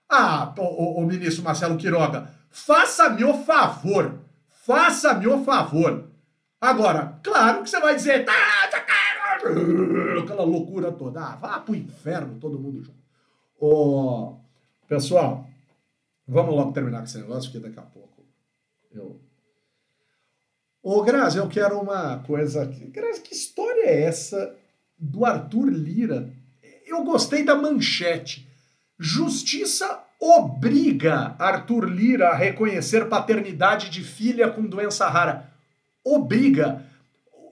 [0.06, 4.20] Ah, o, o ministro Marcelo Quiroga, faça-me o favor,
[4.66, 6.10] faça-me o favor.
[6.60, 8.32] Agora, claro que você vai dizer, tá,
[8.70, 8.76] tá,
[10.20, 11.20] aquela loucura toda.
[11.20, 13.02] Ah, vá pro inferno todo mundo junto.
[13.58, 14.36] Ô,
[14.86, 15.46] pessoal,
[16.26, 18.24] Vamos logo terminar com esse negócio, porque daqui a pouco
[18.90, 19.20] eu.
[20.82, 22.86] Ô, Grazi, eu quero uma coisa aqui.
[22.86, 24.54] Grazi, que história é essa
[24.98, 26.32] do Arthur Lira?
[26.86, 28.48] Eu gostei da manchete.
[28.98, 35.50] Justiça obriga Arthur Lira a reconhecer paternidade de filha com doença rara.
[36.04, 36.84] Obriga.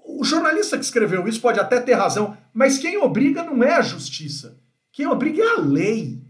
[0.04, 3.82] O jornalista que escreveu isso pode até ter razão, mas quem obriga não é a
[3.82, 4.58] justiça.
[4.92, 6.21] Quem obriga é a lei.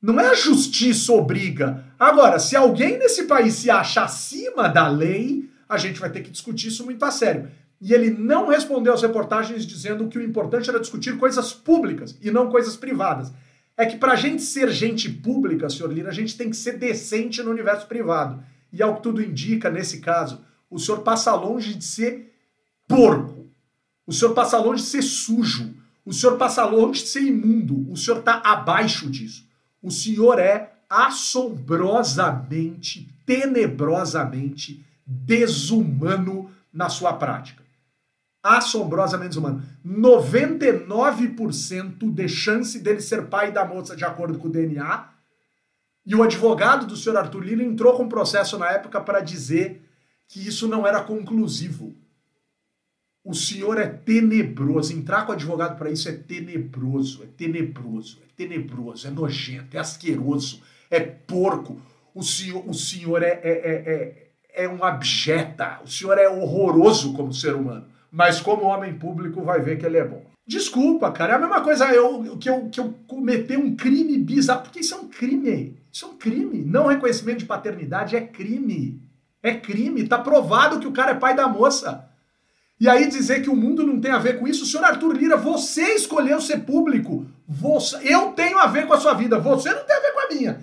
[0.00, 1.84] Não é a justiça obriga.
[1.98, 6.30] Agora, se alguém nesse país se acha acima da lei, a gente vai ter que
[6.30, 7.50] discutir isso muito a sério.
[7.80, 12.30] E ele não respondeu às reportagens dizendo que o importante era discutir coisas públicas e
[12.30, 13.32] não coisas privadas.
[13.76, 16.78] É que para a gente ser gente pública, senhor Lira, a gente tem que ser
[16.78, 18.42] decente no universo privado.
[18.72, 20.40] E ao que tudo indica, nesse caso,
[20.70, 22.32] o senhor passa longe de ser
[22.86, 23.48] porco.
[24.06, 25.74] O senhor passa longe de ser sujo.
[26.04, 27.90] O senhor passa longe de ser imundo.
[27.90, 29.47] O senhor está abaixo disso.
[29.82, 37.62] O senhor é assombrosamente, tenebrosamente desumano na sua prática.
[38.42, 39.62] Assombrosamente desumano.
[39.84, 45.08] 99% de chance dele ser pai da moça de acordo com o DNA.
[46.06, 49.82] E o advogado do senhor Arthur Lira entrou com processo na época para dizer
[50.26, 51.96] que isso não era conclusivo.
[53.28, 54.90] O senhor é tenebroso.
[54.90, 60.62] Entrar com advogado para isso é tenebroso, é tenebroso, é tenebroso, é nojento, é asqueroso,
[60.90, 61.78] é porco.
[62.14, 65.78] O senhor, o senhor é, é, é, é, é um abjeta.
[65.84, 67.84] O senhor é horroroso como ser humano.
[68.10, 70.24] Mas como homem público vai ver que ele é bom.
[70.46, 71.34] Desculpa, cara.
[71.34, 74.62] É a mesma coisa eu, que, eu, que eu cometer um crime bizarro.
[74.62, 75.76] Porque isso é um crime.
[75.92, 76.64] Isso é um crime.
[76.64, 79.02] Não reconhecimento de paternidade é crime.
[79.42, 80.08] É crime.
[80.08, 82.07] Tá provado que o cara é pai da moça.
[82.80, 85.36] E aí dizer que o mundo não tem a ver com isso, senhor Arthur Lira,
[85.36, 87.26] você escolheu ser público.
[87.46, 90.20] Você, eu tenho a ver com a sua vida, você não tem a ver com
[90.20, 90.60] a minha.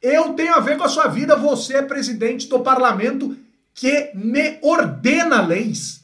[0.00, 3.36] Eu tenho a ver com a sua vida, você é presidente do parlamento
[3.74, 6.02] que me ordena leis.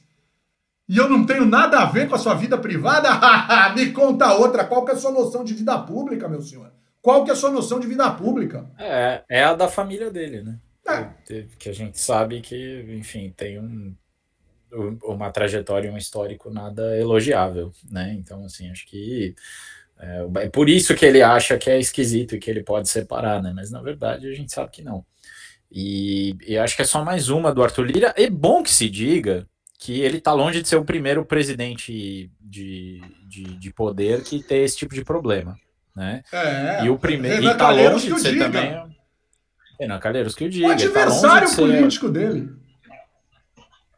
[0.89, 3.09] E eu não tenho nada a ver com a sua vida privada?
[3.75, 6.71] me conta outra, qual que é a sua noção de vida pública, meu senhor?
[7.01, 8.67] Qual que é a sua noção de vida pública?
[8.79, 10.59] É, é a da família dele, né?
[10.87, 11.09] É.
[11.59, 13.95] Que a gente sabe que, enfim, tem um
[15.05, 18.15] uma trajetória e um histórico nada elogiável, né?
[18.19, 19.35] Então, assim, acho que
[19.99, 23.43] é, é, por isso que ele acha que é esquisito e que ele pode separar,
[23.43, 23.53] né?
[23.55, 25.05] Mas na verdade a gente sabe que não.
[25.71, 28.15] E, e acho que é só mais uma do Arthur Lira.
[28.17, 29.47] É bom que se diga
[29.79, 34.65] que ele está longe de ser o primeiro presidente de, de, de, poder que tem
[34.65, 35.57] esse tipo de problema,
[35.95, 36.23] né?
[36.33, 38.45] É, e o primeiro e tá longe de ser diga.
[38.45, 38.97] também.
[39.79, 40.67] Renan Calheiros que o diga.
[40.67, 42.13] O tá adversário tá político ser...
[42.13, 42.66] dele.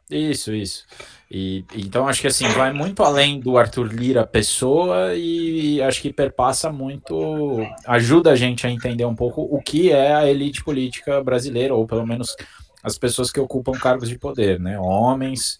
[0.09, 0.85] Isso, isso.
[1.31, 6.11] E, então acho que assim vai muito além do Arthur Lira pessoa e acho que
[6.11, 11.23] perpassa muito, ajuda a gente a entender um pouco o que é a elite política
[11.23, 12.35] brasileira ou pelo menos
[12.81, 14.79] as pessoas que ocupam cargos de poder, né?
[14.79, 15.59] Homens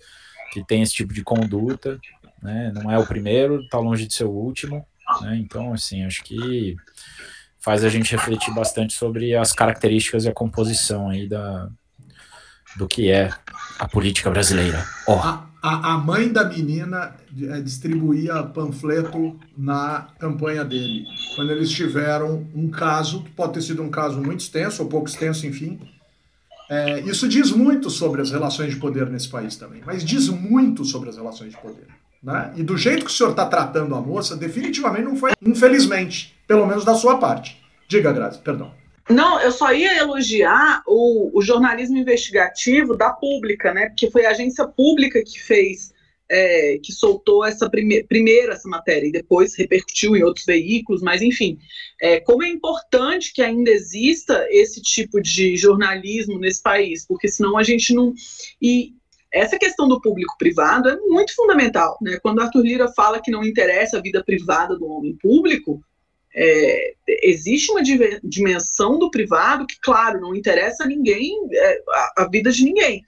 [0.52, 2.00] que têm esse tipo de conduta,
[2.42, 2.72] né?
[2.74, 4.84] Não é o primeiro, está longe de ser o último,
[5.22, 5.38] né?
[5.38, 6.76] Então assim acho que
[7.60, 11.70] faz a gente refletir bastante sobre as características e a composição aí da
[12.80, 13.30] do que é
[13.78, 14.88] a política brasileira.
[15.06, 15.12] Oh.
[15.12, 21.04] A, a, a, mãe da menina é, distribuía panfleto na campanha dele.
[21.36, 25.10] Quando eles tiveram um caso, que pode ter sido um caso muito extenso ou pouco
[25.10, 25.78] extenso, enfim,
[26.72, 30.86] É, isso diz muito sobre as relações de poder nesse país também, mas diz muito
[30.86, 31.88] sobre as relações de poder.
[32.22, 32.54] Né?
[32.58, 36.68] E do jeito que o senhor está tratando a moça, definitivamente não foi, infelizmente, pelo
[36.68, 37.58] menos da sua parte.
[37.88, 38.72] Diga, Grazi, perdão.
[39.10, 43.88] Não, eu só ia elogiar o, o jornalismo investigativo da pública, né?
[43.88, 45.92] Porque foi a agência pública que fez
[46.30, 51.24] é, que soltou essa prime primeiro essa matéria e depois repercutiu em outros veículos, mas
[51.24, 51.58] enfim,
[52.00, 57.58] é, como é importante que ainda exista esse tipo de jornalismo nesse país, porque senão
[57.58, 58.14] a gente não.
[58.62, 58.94] E
[59.34, 61.98] essa questão do público-privado é muito fundamental.
[62.02, 62.20] Né?
[62.22, 65.82] Quando Arthur Lira fala que não interessa a vida privada do homem público,
[66.40, 67.82] é, existe uma
[68.24, 73.04] dimensão do privado que, claro, não interessa a ninguém, é, a, a vida de ninguém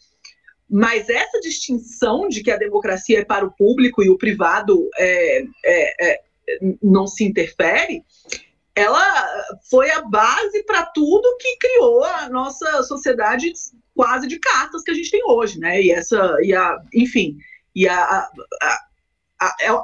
[0.74, 5.44] mas essa distinção de que a democracia é para o público e o privado é,
[5.66, 6.20] é, é,
[6.82, 8.06] não se interfere,
[8.74, 9.28] ela
[9.70, 13.52] foi a base para tudo que criou a nossa sociedade
[13.94, 15.82] quase de cartas que a gente tem hoje, né?
[15.82, 17.38] E essa, e a, enfim,
[17.76, 18.80] e a, a,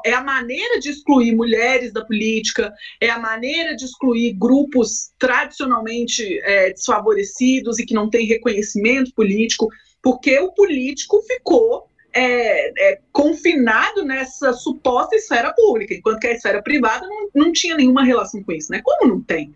[0.06, 6.40] é a maneira de excluir mulheres da política, é a maneira de excluir grupos tradicionalmente
[6.42, 9.70] é, desfavorecidos e que não têm reconhecimento político
[10.02, 16.64] porque o político ficou é, é, confinado nessa suposta esfera pública, enquanto que a esfera
[16.64, 18.82] privada não, não tinha nenhuma relação com isso, né?
[18.84, 19.54] Como não tem?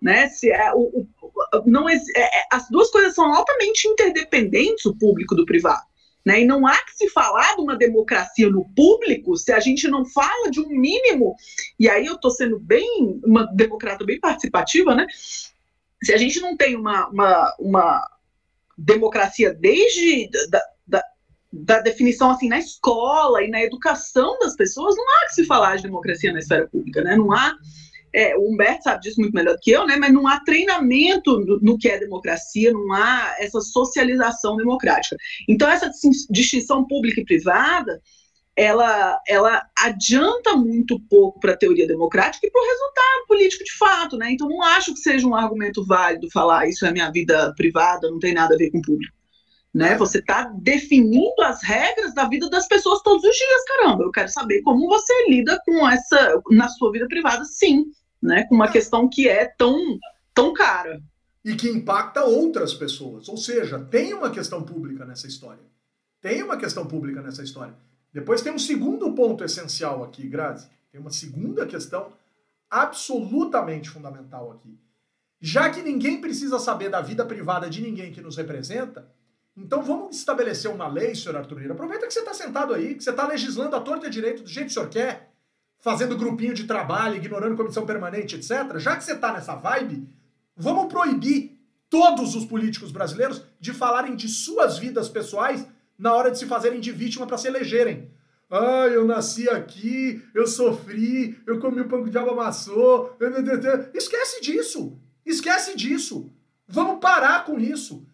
[0.00, 0.28] Né?
[0.28, 1.06] Se é, o, o,
[1.64, 5.82] não é, é, as duas coisas são altamente interdependentes, o público do privado.
[6.26, 6.40] Né?
[6.40, 10.04] E não há que se falar de uma democracia no público se a gente não
[10.04, 11.36] fala de um mínimo,
[11.78, 15.06] e aí eu estou sendo bem, uma democrata bem participativa, né?
[16.02, 18.10] Se a gente não tem uma, uma, uma
[18.76, 21.04] democracia desde da, da,
[21.52, 25.76] da, definição assim na escola e na educação das pessoas, não há que se falar
[25.76, 27.14] de democracia na esfera pública, né?
[27.14, 27.56] Não há
[28.16, 29.96] é, o Humberto sabe disso muito melhor do que eu, né?
[29.96, 35.16] Mas não há treinamento no, no, que é democracia, não há essa socialização democrática.
[35.46, 35.90] Então essa
[36.30, 38.00] distinção pública e privada
[38.56, 43.76] ela, ela adianta muito pouco para a teoria democrática e para o resultado político de
[43.76, 44.32] fato, né?
[44.32, 48.18] Então não acho que seja um argumento válido falar isso é minha vida privada, não
[48.18, 49.14] tem nada a ver com o público.
[49.74, 49.94] Né?
[49.98, 54.04] Você está definindo as regras da vida das pessoas todos os dias, caramba.
[54.04, 57.84] Eu quero saber como você lida com essa na sua vida privada, sim,
[58.26, 58.44] né?
[58.48, 59.76] Com uma questão que é tão
[60.34, 61.00] tão cara
[61.44, 63.28] e que impacta outras pessoas.
[63.28, 65.62] Ou seja, tem uma questão pública nessa história.
[66.20, 67.72] Tem uma questão pública nessa história.
[68.12, 70.68] Depois tem um segundo ponto essencial aqui, Grazi.
[70.90, 72.12] Tem uma segunda questão
[72.68, 74.76] absolutamente fundamental aqui.
[75.40, 79.08] Já que ninguém precisa saber da vida privada de ninguém que nos representa,
[79.56, 81.74] então vamos estabelecer uma lei, senhor Arthur Lira.
[81.74, 84.66] Aproveita que você está sentado aí, que você está legislando a torta direito do jeito
[84.66, 85.32] que o senhor quer,
[85.78, 88.78] fazendo grupinho de trabalho, ignorando comissão permanente, etc.
[88.78, 90.08] Já que você está nessa vibe,
[90.56, 91.58] vamos proibir
[91.88, 95.66] todos os políticos brasileiros de falarem de suas vidas pessoais
[95.98, 98.10] na hora de se fazerem de vítima para se elegerem.
[98.50, 103.16] Ah, eu nasci aqui, eu sofri, eu comi o pão o diabo amassou.
[103.94, 104.98] Esquece disso.
[105.24, 106.30] Esquece disso.
[106.68, 108.06] Vamos parar com isso.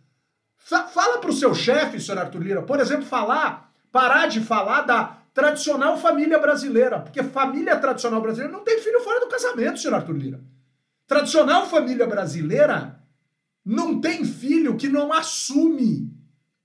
[0.57, 5.22] Fala para o seu chefe, senhor Arthur Lira, por exemplo, falar, parar de falar da
[5.35, 10.17] tradicional família brasileira, porque família tradicional brasileira não tem filho fora do casamento, senhor Arthur
[10.17, 10.41] Lira.
[11.07, 13.01] Tradicional família brasileira
[13.65, 16.13] não tem filho que não assume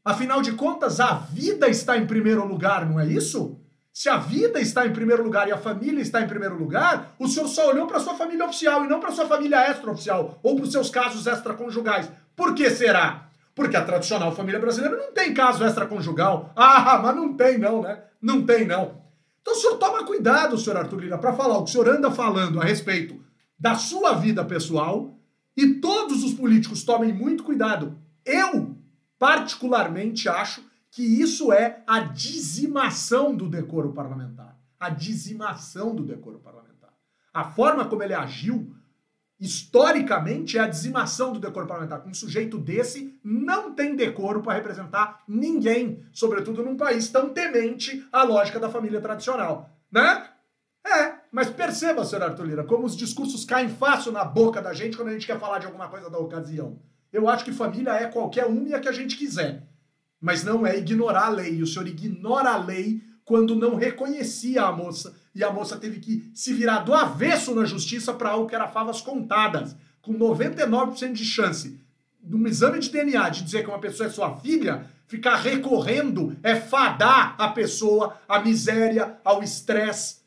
[0.07, 3.59] Afinal de contas, a vida está em primeiro lugar, não é isso?
[3.91, 7.27] Se a vida está em primeiro lugar e a família está em primeiro lugar, o
[7.27, 10.63] senhor só olhou para sua família oficial e não para sua família extraoficial ou para
[10.63, 12.09] os seus casos extraconjugais.
[12.37, 13.27] Por que será?
[13.53, 16.53] Porque a tradicional família brasileira não tem caso extraconjugal.
[16.55, 18.01] Ah, mas não tem não, né?
[18.21, 19.01] Não tem não.
[19.41, 22.11] Então o senhor toma cuidado, senhor Arthur Lira, para falar o que o senhor anda
[22.11, 23.19] falando a respeito
[23.59, 25.17] da sua vida pessoal
[25.55, 27.97] e todos os políticos tomem muito cuidado.
[28.25, 28.77] Eu
[29.19, 34.57] Particularmente acho que isso é a dizimação do decoro parlamentar.
[34.79, 36.93] A dizimação do decoro parlamentar.
[37.33, 38.73] A forma como ele agiu,
[39.39, 42.03] historicamente, é a dizimação do decoro parlamentar.
[42.05, 48.23] Um sujeito desse não tem decoro para representar ninguém, sobretudo num país tão temente à
[48.23, 49.69] lógica da família tradicional.
[49.91, 50.27] Né?
[50.85, 54.97] É, mas perceba, senhor Arthur Lira, como os discursos caem fácil na boca da gente
[54.97, 56.79] quando a gente quer falar de alguma coisa da ocasião.
[57.11, 59.63] Eu acho que família é qualquer uma e a que a gente quiser.
[60.19, 61.61] Mas não é ignorar a lei.
[61.61, 65.13] O senhor ignora a lei quando não reconhecia a moça.
[65.35, 68.69] E a moça teve que se virar do avesso na justiça para algo que era
[68.69, 69.75] favas contadas.
[70.01, 71.77] Com 99% de chance,
[72.23, 76.55] num exame de DNA, de dizer que uma pessoa é sua filha, ficar recorrendo é
[76.55, 80.21] fadar a pessoa à miséria, ao estresse,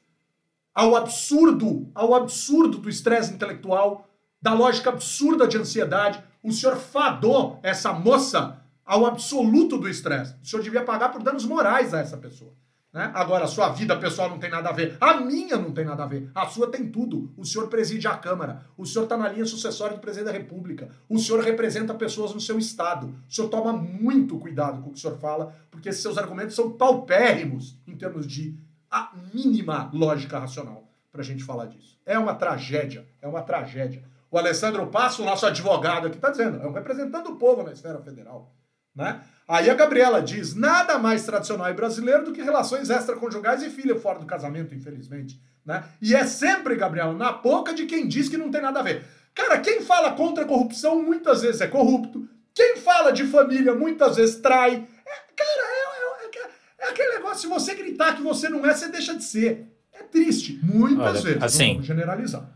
[0.75, 4.11] ao absurdo, ao absurdo do estresse intelectual,
[4.43, 10.35] da lógica absurda de ansiedade, O senhor fadou essa moça ao absoluto do estresse.
[10.43, 12.53] O senhor devia pagar por danos morais a essa pessoa.
[12.93, 13.11] Né?
[13.15, 14.97] Agora, a sua vida pessoal não tem nada a ver.
[15.01, 16.31] A minha não tem nada a ver.
[16.35, 17.33] A sua tem tudo.
[17.37, 18.67] O senhor preside a Câmara.
[18.77, 20.91] O senhor está na linha sucessória do presidente da República.
[21.09, 23.15] O senhor representa pessoas no seu estado.
[23.29, 26.73] O senhor toma muito cuidado com o que o senhor fala, porque seus argumentos são
[26.73, 28.59] paupérrimos em termos de
[28.91, 31.97] a mínima lógica racional para a gente falar disso.
[32.05, 33.07] É uma tragédia.
[33.23, 34.05] É uma tragédia.
[34.31, 38.01] O Alessandro Passo, nosso advogado aqui, está dizendo, é um representante do povo na esfera
[38.01, 38.53] federal.
[38.95, 39.23] Né?
[39.51, 43.99] Aí a Gabriela diz: nada mais tradicional e brasileiro do que relações extraconjugais e filha
[43.99, 45.41] fora do casamento, infelizmente.
[45.67, 45.83] Né?
[46.01, 49.05] E é sempre, Gabriela, na boca de quem diz que não tem nada a ver.
[49.35, 52.29] Cara, quem fala contra a corrupção muitas vezes é corrupto.
[52.55, 54.87] Quem fala de família muitas vezes trai.
[55.05, 58.73] É, cara, é, é, é, é aquele negócio: se você gritar que você não é,
[58.73, 59.67] você deixa de ser.
[59.93, 60.61] É triste.
[60.63, 61.43] Muitas Olha, vezes.
[61.43, 62.49] Assim, não vamos generalizar.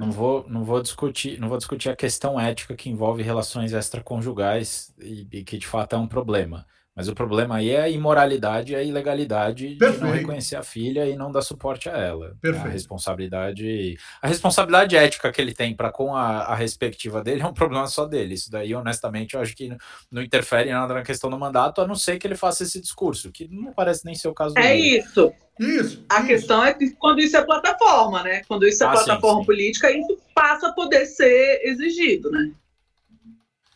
[0.00, 4.92] Não vou, não vou discutir, não vou discutir a questão ética que envolve relações extraconjugais
[4.98, 6.66] e, e que de fato é um problema.
[6.96, 9.98] Mas o problema aí é a imoralidade e a ilegalidade Perfeito.
[9.98, 12.36] de não reconhecer a filha e não dar suporte a ela.
[12.40, 12.68] Perfeito.
[12.68, 17.46] A responsabilidade, a responsabilidade ética que ele tem para com a, a, respectiva dele é
[17.46, 18.34] um problema só dele.
[18.34, 19.76] Isso daí, honestamente, eu acho que
[20.08, 23.32] não interfere nada na questão do mandato, a não ser que ele faça esse discurso,
[23.32, 24.72] que não parece nem ser o caso é dele.
[24.72, 25.32] É isso.
[25.58, 26.04] Isso.
[26.08, 26.26] A isso.
[26.28, 28.42] questão é que quando isso é plataforma, né?
[28.46, 29.46] Quando isso é ah, plataforma sim, sim.
[29.46, 32.52] política, isso passa a poder ser exigido, né?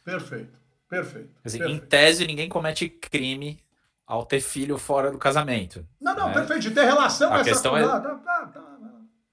[0.04, 0.57] Perfeito.
[0.88, 1.84] Perfeito, dizer, perfeito.
[1.84, 3.60] Em tese, ninguém comete crime
[4.06, 5.86] ao ter filho fora do casamento.
[6.00, 6.34] Não, não, né?
[6.34, 6.62] perfeito.
[6.62, 7.84] De ter relação a questão é,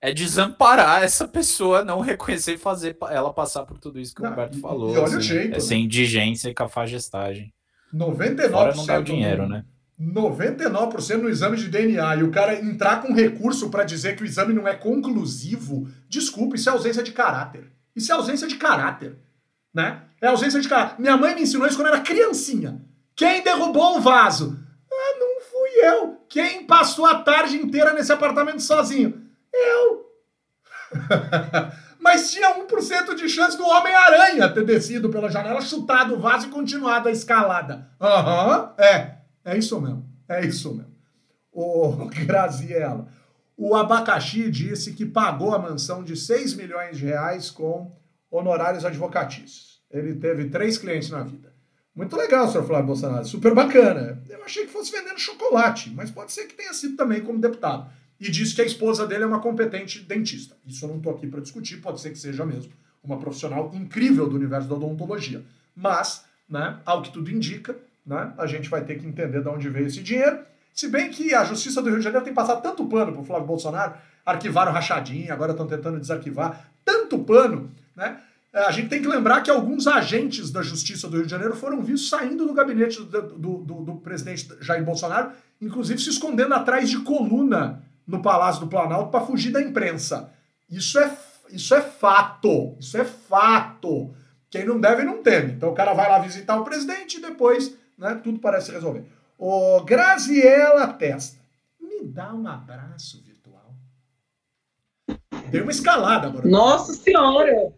[0.01, 4.29] é desamparar essa pessoa, não reconhecer e fazer ela passar por tudo isso que não,
[4.29, 4.93] o Roberto falou.
[4.93, 5.55] E olha assim, o jeito.
[5.55, 5.79] Essa né?
[5.79, 7.53] indigência e cafagestagem.
[7.93, 9.63] 99% fora não dá o dinheiro, né?
[9.97, 14.25] 99% no exame de DNA e o cara entrar com recurso para dizer que o
[14.25, 17.71] exame não é conclusivo, desculpa, isso é ausência de caráter.
[17.95, 19.15] Isso é ausência de caráter
[19.75, 20.03] né?
[20.21, 20.99] É ausência de caráter.
[20.99, 22.81] Minha mãe me ensinou isso quando era criancinha.
[23.15, 24.57] Quem derrubou o vaso?
[24.91, 26.17] Ah, não fui eu.
[26.29, 29.21] Quem passou a tarde inteira nesse apartamento sozinho?
[29.53, 30.05] Eu.
[31.99, 36.51] Mas tinha 1% de chance do Homem-Aranha ter descido pela janela, chutado o vaso e
[36.51, 37.89] continuado a escalada.
[37.99, 39.17] Aham, uhum, é.
[39.43, 40.07] É isso mesmo.
[40.29, 40.93] É isso mesmo.
[41.51, 43.07] Ô, Graziella,
[43.57, 47.91] o Abacaxi disse que pagou a mansão de 6 milhões de reais com
[48.35, 49.81] honorários advocatícios.
[49.91, 51.53] Ele teve três clientes na vida.
[51.95, 54.21] Muito legal, senhor Flávio Bolsonaro, super bacana.
[54.29, 57.89] Eu achei que fosse vendendo chocolate, mas pode ser que tenha sido também como deputado.
[58.19, 60.55] E disse que a esposa dele é uma competente dentista.
[60.65, 62.71] Isso eu não estou aqui para discutir, pode ser que seja mesmo
[63.05, 65.43] uma profissional incrível do universo da odontologia.
[65.75, 67.75] Mas, né, ao que tudo indica,
[68.05, 70.39] né, a gente vai ter que entender de onde veio esse dinheiro.
[70.73, 73.23] Se bem que a Justiça do Rio de Janeiro tem passado tanto pano para o
[73.23, 73.93] Flávio Bolsonaro,
[74.25, 78.19] arquivaram rachadinha, agora estão tentando desarquivar, tanto pano né?
[78.51, 81.55] É, a gente tem que lembrar que alguns agentes da Justiça do Rio de Janeiro
[81.55, 85.31] foram vistos saindo do gabinete do, do, do, do presidente Jair Bolsonaro,
[85.61, 90.31] inclusive se escondendo atrás de coluna no Palácio do Planalto para fugir da imprensa.
[90.69, 91.17] Isso é,
[91.49, 92.77] isso é fato.
[92.79, 94.13] Isso é fato.
[94.49, 95.53] Quem não deve, não teme.
[95.53, 99.03] Então o cara vai lá visitar o presidente e depois né, tudo parece resolver.
[99.37, 101.41] Ô, Graziela Testa,
[101.77, 103.21] me dá um abraço.
[105.49, 106.47] Deu uma escalada agora.
[106.47, 107.73] Nossa Senhora!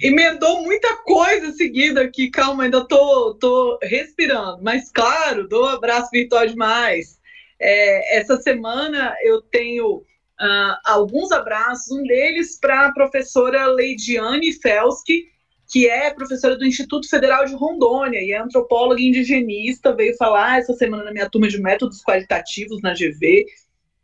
[0.00, 2.30] emendou muita coisa seguida aqui.
[2.30, 4.62] Calma, ainda tô, tô respirando.
[4.62, 7.18] Mas, claro, dou um abraço virtual demais.
[7.60, 11.90] É, essa semana eu tenho uh, alguns abraços.
[11.90, 15.24] Um deles para a professora Leidiane Felski,
[15.70, 19.94] que é professora do Instituto Federal de Rondônia e é antropóloga indigenista.
[19.94, 23.46] Veio falar essa semana na minha turma de métodos qualitativos na GV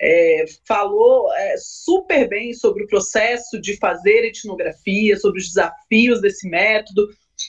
[0.02, 6.48] é, falou é, super bem sobre o processo de fazer etnografia, sobre os desafios desse
[6.48, 7.08] método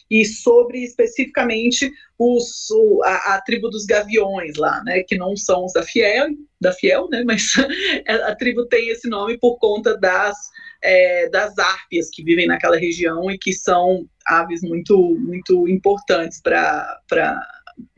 [0.10, 5.66] e sobre especificamente os, o, a, a, tribo dos gaviões lá, né, que não são
[5.66, 6.30] os da Fiel,
[6.62, 7.52] da Fiel, né, mas
[8.08, 10.38] a tribo tem esse nome por conta das
[10.82, 17.00] é, das árpias que vivem naquela região e que são aves muito muito importantes para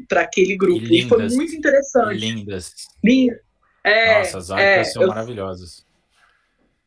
[0.07, 0.85] para aquele grupo.
[0.85, 2.19] E, lindas, e foi muito interessante.
[2.19, 2.73] Lindas.
[3.03, 3.44] Lindas.
[3.85, 5.85] É, Nossa, as é, são eu, maravilhosas.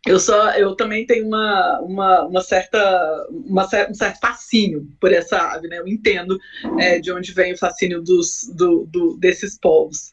[0.05, 5.39] Eu só, eu também tenho uma, uma, uma certa, uma, um certo fascínio por essa
[5.53, 5.79] ave, né?
[5.79, 6.37] Eu entendo
[6.81, 10.11] é, de onde vem o fascínio dos, do, do desses povos.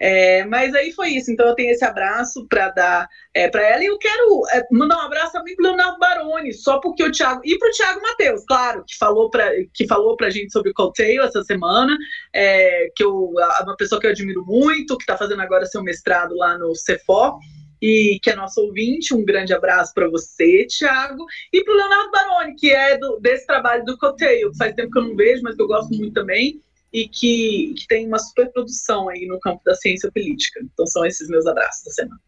[0.00, 1.30] É, mas aí foi isso.
[1.30, 4.96] Então eu tenho esse abraço para dar é, para ela e eu quero é, mandar
[4.96, 8.44] um abraço também para Leonardo Baroni, só porque o Thiago e para o Thiago Matheus,
[8.46, 11.96] claro, que falou para que falou para gente sobre o Cotail essa semana,
[12.32, 16.34] é, que eu uma pessoa que eu admiro muito, que está fazendo agora seu mestrado
[16.36, 17.38] lá no Cefor
[17.84, 19.14] e que é nosso ouvinte.
[19.14, 23.46] Um grande abraço para você, Thiago, e para o Leonardo Baroni, que é do, desse
[23.46, 26.14] trabalho do Coteio, que faz tempo que eu não vejo, mas que eu gosto muito
[26.14, 26.60] também,
[26.94, 30.60] e que, que tem uma super produção aí no campo da ciência política.
[30.62, 32.22] Então são esses meus abraços da semana.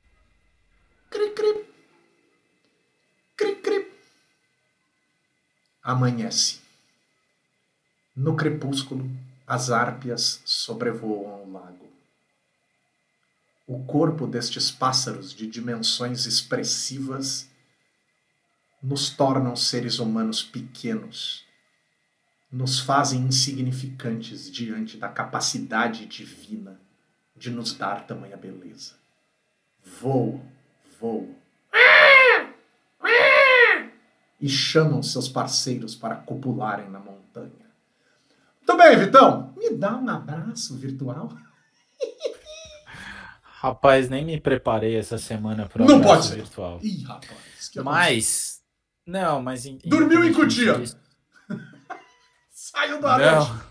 [1.09, 1.65] Cri, cri.
[3.37, 3.87] Cri, cri.
[5.81, 6.61] Amanhece.
[8.17, 9.09] No crepúsculo,
[9.47, 11.87] as árpias sobrevoam o lago.
[13.69, 17.49] O corpo destes pássaros de dimensões expressivas
[18.83, 21.46] nos tornam seres humanos pequenos,
[22.51, 26.81] nos fazem insignificantes diante da capacidade divina
[27.37, 28.95] de nos dar tamanha beleza.
[30.01, 30.41] Voam,
[31.01, 31.35] voam.
[34.41, 37.51] E chamam seus parceiros para copularem na montanha.
[38.67, 39.53] Tudo bem, Vitão?
[39.57, 41.33] Me dá um abraço virtual.
[43.43, 46.37] Rapaz, nem me preparei essa semana para Não pode ser.
[46.37, 46.79] virtual.
[46.83, 47.69] Ih, rapaz.
[47.73, 48.63] que Mas,
[49.07, 49.65] não, mas...
[49.65, 50.75] Em, Dormiu em Cotia?
[50.79, 50.97] disso-
[52.77, 53.67] Saiu da noite.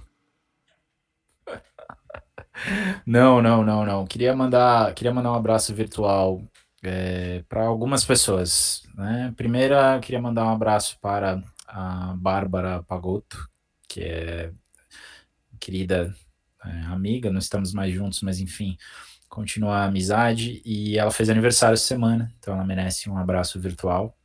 [3.05, 3.41] Não.
[3.41, 4.05] Não, não, não.
[4.07, 6.41] Queria mandar, queria mandar um abraço virtual
[7.47, 8.81] para algumas pessoas.
[8.95, 9.31] Né?
[9.37, 13.47] Primeira, queria mandar um abraço para a Bárbara Pagotto,
[13.87, 14.51] que é
[15.59, 16.15] querida
[16.63, 18.75] é, amiga, não estamos mais juntos, mas enfim,
[19.29, 20.61] continua a amizade.
[20.65, 24.17] E ela fez aniversário essa semana, então ela merece um abraço virtual.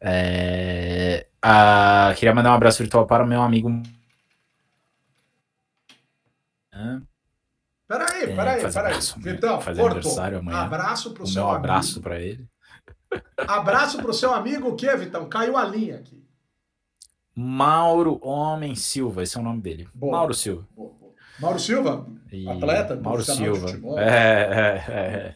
[0.00, 3.70] É, a- queria mandar um abraço virtual para o meu amigo.
[6.76, 7.02] Hã?
[7.88, 8.66] Peraí, É, peraí, peraí.
[8.76, 9.18] abraço.
[9.20, 9.96] Vitão, Faz cortou.
[9.98, 10.58] aniversário amanhã.
[10.58, 12.02] Abraço pro O seu meu abraço amigo.
[12.02, 12.48] para ele.
[13.46, 15.28] Abraço pro seu amigo o quê, Vitão?
[15.28, 16.22] Caiu a linha aqui.
[17.34, 19.88] Mauro Homem Silva, esse é o nome dele.
[19.94, 20.12] Boa.
[20.12, 20.66] Mauro Silva.
[20.74, 21.14] Boa, boa.
[21.38, 23.68] Mauro Silva, E- Atleta, Mauro Silva.
[23.68, 23.98] futebol.
[23.98, 25.34] É, é, é, é.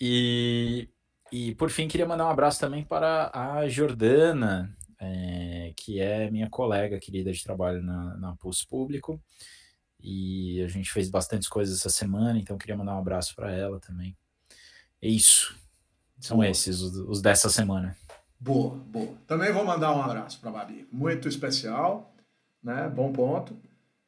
[0.00, 0.88] E,
[1.32, 6.48] e por fim, queria mandar um abraço também para a Jordana, é, que é minha
[6.48, 9.20] colega querida de trabalho na, na Pulso Público.
[10.02, 13.78] E a gente fez bastantes coisas essa semana, então queria mandar um abraço para ela
[13.80, 14.16] também.
[15.00, 15.58] É isso.
[16.18, 16.48] São Boa.
[16.48, 17.96] esses os, os dessa semana.
[18.38, 19.14] boa, boa.
[19.26, 20.86] Também vou mandar um abraço pra Babi.
[20.92, 22.14] Muito especial,
[22.62, 22.88] né?
[22.88, 23.56] Bom ponto.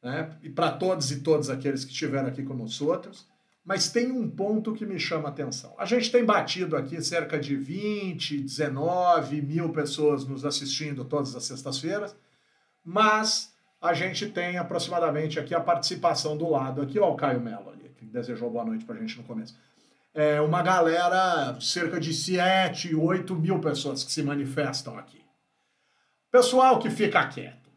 [0.02, 0.36] Né?
[0.42, 3.26] E para todos e todos aqueles que estiveram aqui com nós outros.
[3.64, 5.72] Mas tem um ponto que me chama a atenção.
[5.78, 11.44] A gente tem batido aqui cerca de 20, 19 mil pessoas nos assistindo todas as
[11.44, 12.16] sextas-feiras,
[12.84, 13.51] mas
[13.82, 17.90] a gente tem aproximadamente aqui a participação do lado aqui, ó, o Caio Mello ali,
[17.98, 19.58] que desejou boa noite pra gente no começo.
[20.14, 25.20] É uma galera, cerca de 7, 8 mil pessoas que se manifestam aqui.
[26.30, 27.70] Pessoal que fica quieto,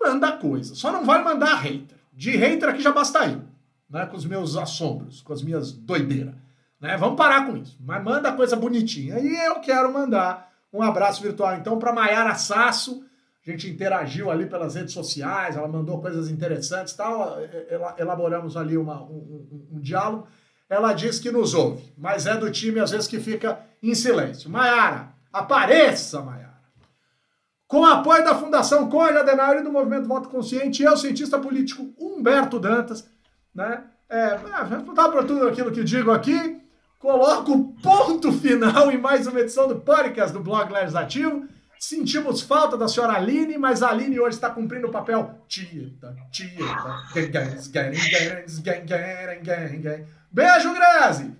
[0.00, 1.98] manda coisa, só não vai mandar hater.
[2.12, 3.42] De hater aqui já basta eu,
[3.90, 6.34] né, com os meus assombros, com as minhas doideiras.
[6.80, 6.96] Né?
[6.96, 9.18] Vamos parar com isso, mas manda coisa bonitinha.
[9.18, 13.04] E eu quero mandar um abraço virtual então para Maiara Sasso,
[13.44, 17.38] a gente interagiu ali pelas redes sociais, ela mandou coisas interessantes, tal,
[17.68, 19.06] ela- elaboramos ali uma- um,
[19.50, 20.26] um- um diálogo.
[20.68, 24.48] Ela diz que nos ouve, mas é do time às vezes que fica em silêncio.
[24.48, 26.52] Maiara, apareça, Maiara.
[27.66, 32.58] Com apoio da Fundação Conde Adenauer e do Movimento Voto Consciente, eu, cientista político Humberto
[32.60, 33.08] Dantas,
[33.54, 33.84] né?
[34.08, 34.36] É,
[34.68, 36.60] responsável por tudo aquilo que digo aqui,
[36.98, 41.48] coloco ponto final em mais uma edição do podcast do Blog Legislativo.
[41.82, 47.02] Sentimos falta da senhora Aline, mas a Aline hoje está cumprindo o papel tieta, tieta.
[50.30, 51.32] Beijo, Grazi!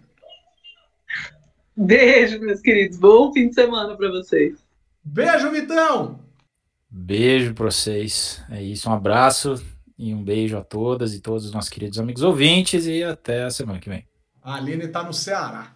[1.76, 2.98] Beijo, meus queridos.
[2.98, 4.58] Bom fim de semana para vocês.
[5.04, 6.18] Beijo, Vitão!
[6.90, 8.42] Beijo para vocês.
[8.50, 9.64] É isso, um abraço
[9.96, 13.50] e um beijo a todas e todos os nossos queridos amigos ouvintes e até a
[13.50, 14.04] semana que vem.
[14.42, 15.72] A Aline tá no Ceará.